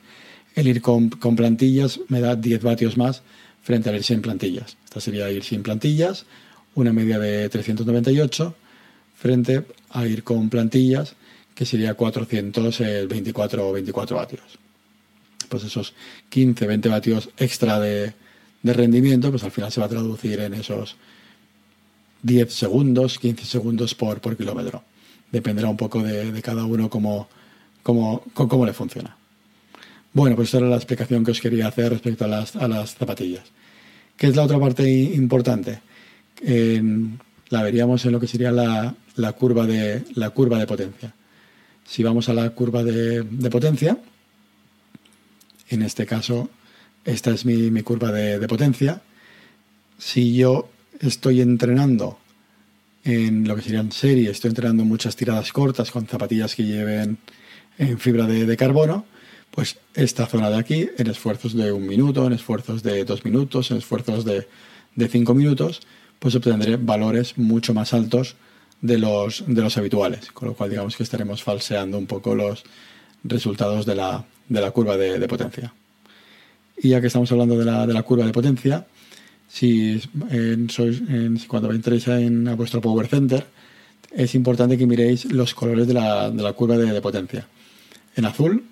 El 0.56 0.68
ir 0.68 0.82
con, 0.82 1.10
plantillas 1.10 2.00
me 2.08 2.22
da 2.22 2.36
10 2.36 2.63
vatios 2.63 2.98
más 2.98 3.24
frente 3.62 3.89
al 3.89 3.96
ir 3.96 4.04
sin 4.04 4.22
plantillas. 4.22 4.78
Esta 4.86 5.02
sería 5.02 5.30
ir 5.32 5.44
sin 5.44 5.63
plantillas 5.63 6.26
una 6.76 6.94
media 6.94 7.20
de 7.20 7.50
398 7.50 8.56
frente 9.15 9.63
a 9.89 10.06
ir 10.06 10.24
con 10.24 10.50
plantillas 10.50 11.15
que 11.56 11.65
sería 11.65 11.94
424 11.94 13.72
24 13.72 14.18
vatios. 14.18 14.60
Pues 15.50 15.63
esos 15.63 15.94
15, 16.30 16.68
20 16.68 16.89
vatios 16.89 17.30
extra 17.38 17.80
de, 17.80 18.13
rendimiento, 18.63 19.30
pues 19.30 19.44
al 19.44 19.52
final 19.52 19.72
se 19.72 19.80
va 19.80 19.86
a 19.86 19.89
traducir 19.89 20.39
en 20.39 20.56
esos 20.56 20.96
10 22.26 22.52
segundos, 22.52 23.20
15 23.20 23.46
segundos 23.46 23.94
por, 23.94 24.20
por 24.20 24.36
kilómetro. 24.36 24.84
Dependerá 25.32 25.70
un 25.70 25.78
poco 25.78 26.02
de, 26.02 26.42
cada 26.42 26.66
uno 26.66 26.90
cómo, 26.90 27.30
cómo, 27.84 28.66
le 28.66 28.74
funciona. 28.74 29.16
Bueno, 30.12 30.36
pues 30.36 30.48
esta 30.48 30.58
era 30.58 30.68
la 30.68 30.78
explicación 30.78 31.24
que 31.24 31.32
os 31.32 31.40
quería 31.40 31.68
hacer 31.68 31.92
respecto 31.92 32.26
a 32.26 32.28
las, 32.28 32.56
a 32.56 32.68
las 32.68 32.96
zapatillas. 32.96 33.44
¿Qué 34.18 34.28
es 34.28 34.36
la 34.36 34.44
otra 34.44 34.60
parte 34.60 34.90
importante? 34.90 35.80
la 37.50 37.64
veríamos 37.64 38.06
en 38.06 38.12
lo 38.12 38.20
que 38.20 38.28
sería 38.28 38.52
la, 38.52 38.94
la, 39.16 39.32
curva, 39.34 39.66
de, 39.66 40.04
la 40.16 40.32
curva 40.32 40.60
de 40.60 40.68
potencia. 40.68 41.14
Si 41.86 42.04
vamos 42.04 42.28
a 42.30 42.34
la 42.34 42.50
curva 42.50 42.84
de, 42.84 43.50
potencia, 43.50 43.98
en 45.70 45.82
este 45.82 46.06
caso, 46.06 46.50
esta 47.06 47.32
es 47.32 47.46
mi, 47.46 47.82
curva 47.84 48.12
de, 48.12 48.48
potencia. 48.48 49.02
Si 49.98 50.36
yo 50.36 50.70
estoy 51.00 51.42
entrenando 51.42 52.20
en 53.04 53.48
lo 53.48 53.56
que 53.56 53.62
serían 53.62 53.92
series, 53.92 54.32
estoy 54.32 54.50
entrenando 54.50 54.84
muchas 54.84 55.16
tiradas 55.16 55.52
cortas 55.54 55.92
con 55.92 56.08
zapatillas 56.08 56.56
que 56.56 56.64
lleven 56.64 57.18
en 57.78 58.00
fibra 58.00 58.26
de, 58.26 58.58
carbono, 58.58 59.06
pues 59.52 59.78
esta 59.94 60.26
zona 60.26 60.50
de 60.50 60.58
aquí, 60.58 60.90
en 60.98 61.08
esfuerzos 61.08 61.56
de 61.56 61.72
un 61.72 61.86
minuto, 61.86 62.26
en 62.26 62.34
esfuerzos 62.34 62.82
de 62.82 63.06
dos 63.06 63.24
minutos, 63.24 63.72
en 63.72 63.78
esfuerzos 63.78 64.26
de, 64.26 64.48
de 64.96 65.08
cinco 65.08 65.34
minutos, 65.34 65.82
pues 66.20 66.36
obtendré 66.36 66.78
valores 66.78 67.38
mucho 67.38 67.74
más 67.74 67.94
altos 67.94 68.36
de 68.82 68.98
los, 68.98 69.44
de 69.48 69.62
los 69.62 69.78
habituales, 69.78 70.32
con 70.32 70.50
lo 70.50 70.56
cual 70.56 70.70
digamos 70.70 70.96
que 70.96 71.04
estaremos 71.04 71.44
falseando 71.44 71.98
un 71.98 72.08
poco 72.08 72.34
los 72.34 72.64
resultados 73.24 73.86
de 73.86 73.96
la, 73.96 74.26
de 74.50 74.62
la 74.62 74.72
curva 74.72 74.98
de, 74.98 75.28
potencia. 75.28 75.74
Y 76.78 76.90
ya 76.90 77.02
que 77.02 77.08
estamos 77.08 77.32
hablando 77.32 77.58
de 77.58 77.66
la, 77.66 77.86
de 77.86 77.94
la 77.94 78.04
curva 78.04 78.26
de 78.26 78.32
potencia, 78.32 78.86
si, 79.48 80.02
sois, 80.70 81.02
cuando 81.48 81.72
entréis 81.72 82.08
en, 82.08 82.48
a 82.48 82.56
vuestro 82.56 82.82
Power 82.82 83.08
Center, 83.08 83.46
es 84.12 84.36
importante 84.36 84.78
que 84.78 84.88
miréis 84.88 85.26
los 85.26 85.54
colores 85.54 85.88
de 85.88 85.94
la, 85.94 86.30
de 86.30 86.42
la 86.42 86.54
curva 86.54 86.78
de, 86.78 87.02
potencia. 87.02 87.48
En 88.16 88.26
azul, 88.26 88.64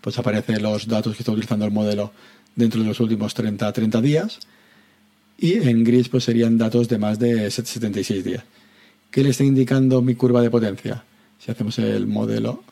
pues 0.00 0.18
aparecen 0.18 0.62
los 0.62 0.86
datos 0.86 1.16
que 1.16 1.22
está 1.22 1.32
utilizando 1.32 1.64
el 1.64 1.72
modelo 1.72 2.12
dentro 2.54 2.80
de 2.80 2.88
los 2.88 3.00
últimos 3.00 3.34
30, 3.34 3.72
30 3.72 4.00
días. 4.00 4.38
Y 5.38 5.54
en 5.54 5.82
gris, 5.84 6.08
pues 6.08 6.24
serían 6.24 6.58
datos 6.58 6.88
de 6.88 6.98
más 6.98 7.18
de 7.18 7.50
76 7.50 8.22
días. 8.22 8.44
¿Qué 9.10 9.22
le 9.22 9.30
está 9.30 9.44
indicando 9.44 10.02
mi 10.02 10.14
curva 10.14 10.42
de 10.42 10.50
potencia? 10.50 11.02
Si 11.38 11.50
hacemos 11.50 11.78
el 11.78 12.06
modelo, 12.06 12.62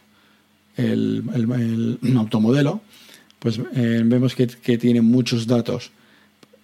el, 0.77 1.25
automodelo, 2.17 2.83
pues 3.39 3.59
eh, 3.75 4.03
vemos 4.05 4.35
que, 4.35 4.47
tiene 4.79 5.01
muchos 5.01 5.47
datos 5.47 5.91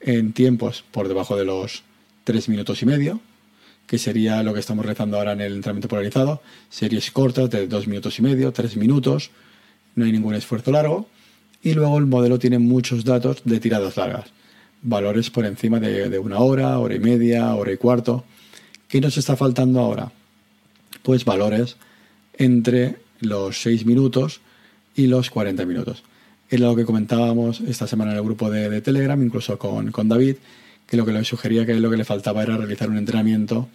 en 0.04 0.32
tiempos 0.32 0.84
por 0.92 1.08
debajo 1.08 1.36
de 1.36 1.44
los 1.44 1.82
3 2.24 2.48
minutos 2.48 2.82
y 2.82 2.86
medio, 2.86 3.20
que 3.86 3.98
sería 3.98 4.42
lo 4.42 4.54
que 4.54 4.60
estamos 4.60 4.86
rezando 4.86 5.18
ahora 5.18 5.32
en 5.32 5.40
el 5.40 5.54
entrenamiento 5.54 5.88
polarizado, 5.88 6.42
series 6.70 7.10
cortas 7.10 7.50
de 7.50 7.66
2 7.66 7.88
minutos 7.88 8.18
y 8.18 8.22
medio, 8.22 8.52
3 8.52 8.76
minutos, 8.76 9.30
no 9.94 10.04
hay 10.04 10.12
ningún 10.12 10.34
esfuerzo 10.34 10.70
largo, 10.70 11.08
y 11.62 11.72
luego 11.72 11.98
el 11.98 12.06
modelo 12.06 12.38
tiene 12.38 12.58
muchos 12.58 13.04
datos 13.04 13.42
de 13.44 13.60
tiradas 13.60 13.96
largas, 13.96 14.26
valores 14.82 15.30
por 15.30 15.46
encima 15.46 15.80
de, 15.80 16.18
una 16.18 16.38
hora, 16.38 16.78
hora 16.78 16.94
y 16.94 17.00
media, 17.00 17.54
hora 17.54 17.72
y 17.72 17.76
cuarto, 17.76 18.24
¿Qué 18.94 19.00
nos 19.00 19.16
está 19.16 19.34
faltando 19.34 19.80
ahora? 19.80 20.12
Pues 21.02 21.24
valores 21.24 21.76
entre 22.34 23.00
los 23.18 23.60
6 23.62 23.86
minutos 23.86 24.40
y 24.94 25.08
los 25.08 25.30
40 25.30 25.66
minutos. 25.66 26.04
Es 26.50 26.60
lo 26.60 26.76
que 26.76 26.84
comentábamos 26.84 27.60
esta 27.60 27.86
semana 27.86 28.12
en 28.12 28.18
el 28.18 28.24
grupo 28.24 28.50
de, 28.50 28.80
Telegram, 28.80 29.20
incluso 29.22 29.58
con, 29.58 30.08
David, 30.08 30.36
que 30.86 30.96
lo 30.96 31.06
que 31.06 31.12
le 31.12 31.24
sugería 31.24 31.64
que 31.66 31.74
lo 31.74 31.90
que 31.90 31.96
le 31.96 32.04
faltaba 32.04 32.42
era 32.42 32.56
realizar 32.56 32.90
un 32.90 32.98
entrenamiento 32.98 33.68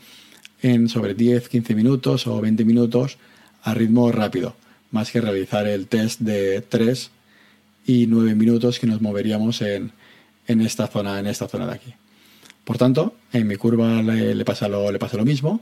en 0.62 0.90
sobre 0.90 1.14
10, 1.14 1.50
15 1.50 1.76
minutos 1.76 2.28
o 2.28 2.40
20 2.40 2.66
minutos 2.66 3.18
a 3.64 3.74
ritmo 3.74 4.12
rápido, 4.12 4.56
más 4.92 5.12
que 5.12 5.22
realizar 5.22 5.68
el 5.68 5.88
test 5.88 6.22
de 6.22 6.62
3 6.62 7.12
y 7.86 8.08
9 8.08 8.36
minutos 8.36 8.80
que 8.80 8.88
nos 8.88 9.02
moveríamos 9.02 9.62
en, 9.62 9.92
en 10.48 10.62
esta 10.62 10.88
zona, 10.88 11.20
en 11.20 11.28
esta 11.28 11.48
zona 11.48 11.66
de 11.66 11.74
aquí. 11.74 11.94
Por 12.70 12.78
tanto, 12.78 13.16
en 13.34 13.48
mi 13.48 13.56
curva 13.56 14.04
le, 14.04 14.46
pasa, 14.46 14.68
lo, 14.68 14.92
le 14.92 15.00
pasa 15.00 15.18
lo 15.18 15.26
mismo. 15.26 15.60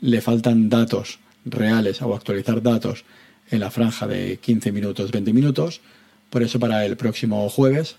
Le 0.00 0.22
faltan 0.22 0.70
datos 0.70 1.18
reales 1.44 2.00
o 2.00 2.14
actualizar 2.14 2.62
datos 2.62 3.04
en 3.50 3.60
la 3.60 3.70
franja 3.70 4.06
de 4.06 4.38
15 4.38 4.72
minutos, 4.72 5.10
20 5.10 5.34
minutos. 5.34 5.82
Por 6.30 6.42
eso 6.42 6.58
para 6.58 6.84
el 6.84 6.96
próximo 6.96 7.48
jueves 7.48 7.96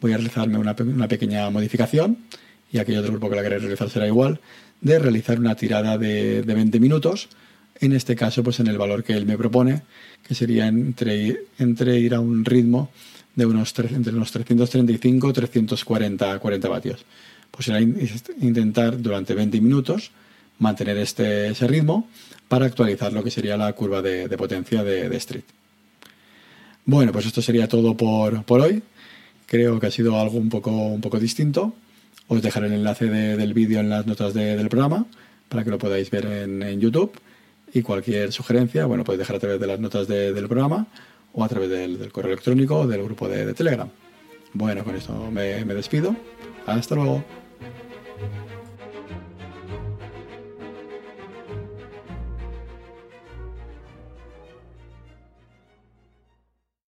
voy 0.00 0.12
a 0.12 0.16
realizarme 0.16 0.58
una, 0.58 0.74
pequeña 0.74 1.48
modificación 1.50 2.18
y 2.72 2.78
aquel 2.78 2.98
otro 2.98 3.12
grupo 3.12 3.30
que 3.30 3.36
la 3.36 3.42
queréis 3.42 3.62
realizar 3.62 3.90
será 3.90 4.06
igual, 4.06 4.40
de 4.80 4.98
realizar 4.98 5.38
una 5.38 5.54
tirada 5.54 5.96
de, 5.98 6.42
20 6.42 6.80
minutos, 6.80 7.28
en 7.80 7.92
este 7.92 8.16
caso 8.16 8.42
pues 8.42 8.60
en 8.60 8.66
el 8.66 8.78
valor 8.78 9.04
que 9.04 9.14
él 9.14 9.26
me 9.26 9.38
propone, 9.38 9.82
que 10.26 10.34
sería 10.34 10.66
entre, 10.66 11.44
entre 11.58 11.98
ir 11.98 12.14
a 12.14 12.20
un 12.20 12.44
ritmo 12.44 12.90
de 13.34 13.46
unos, 13.46 13.74
entre 13.78 14.14
unos 14.14 14.32
335 14.32 15.32
340 15.32 16.38
40 16.38 16.68
vatios 16.68 17.04
pues 17.56 17.66
será 17.66 17.80
intentar 17.80 19.00
durante 19.00 19.34
20 19.34 19.60
minutos 19.60 20.10
mantener 20.58 20.98
este, 20.98 21.48
ese 21.48 21.66
ritmo 21.66 22.08
para 22.48 22.66
actualizar 22.66 23.12
lo 23.12 23.24
que 23.24 23.30
sería 23.30 23.56
la 23.56 23.72
curva 23.72 24.02
de, 24.02 24.28
potencia 24.36 24.84
de, 24.84 25.14
Street. 25.16 25.44
Bueno, 26.86 27.10
pues 27.10 27.26
esto 27.26 27.42
sería 27.42 27.68
todo 27.68 27.96
por, 27.96 28.44
hoy. 28.48 28.82
Creo 29.46 29.80
que 29.80 29.88
ha 29.88 29.90
sido 29.90 30.18
algo 30.20 30.38
un 30.38 30.48
poco, 30.48 30.70
un 30.70 31.00
poco 31.00 31.18
distinto. 31.18 31.74
Os 32.28 32.40
dejaré 32.42 32.68
el 32.68 32.74
enlace 32.74 33.06
del 33.06 33.54
vídeo 33.54 33.80
en 33.80 33.88
las 33.88 34.06
notas 34.06 34.34
del 34.34 34.68
programa 34.68 35.04
para 35.48 35.64
que 35.64 35.70
lo 35.70 35.78
podáis 35.78 36.10
ver 36.10 36.26
en, 36.26 36.80
YouTube. 36.80 37.12
Y 37.74 37.82
cualquier 37.82 38.32
sugerencia, 38.32 38.86
bueno, 38.86 39.02
podéis 39.02 39.18
dejar 39.18 39.36
a 39.36 39.40
través 39.40 39.60
de 39.60 39.66
las 39.66 39.80
notas 39.80 40.06
del 40.06 40.48
programa 40.48 40.86
o 41.32 41.42
a 41.42 41.48
través 41.48 41.68
del, 41.68 42.10
correo 42.12 42.32
electrónico 42.32 42.86
del 42.86 43.02
grupo 43.02 43.28
de, 43.28 43.52
Telegram. 43.52 43.88
Bueno, 44.52 44.84
con 44.84 44.94
esto 44.94 45.28
me 45.32 45.64
despido. 45.64 46.14
Hasta 46.66 46.94
luego. 46.94 47.45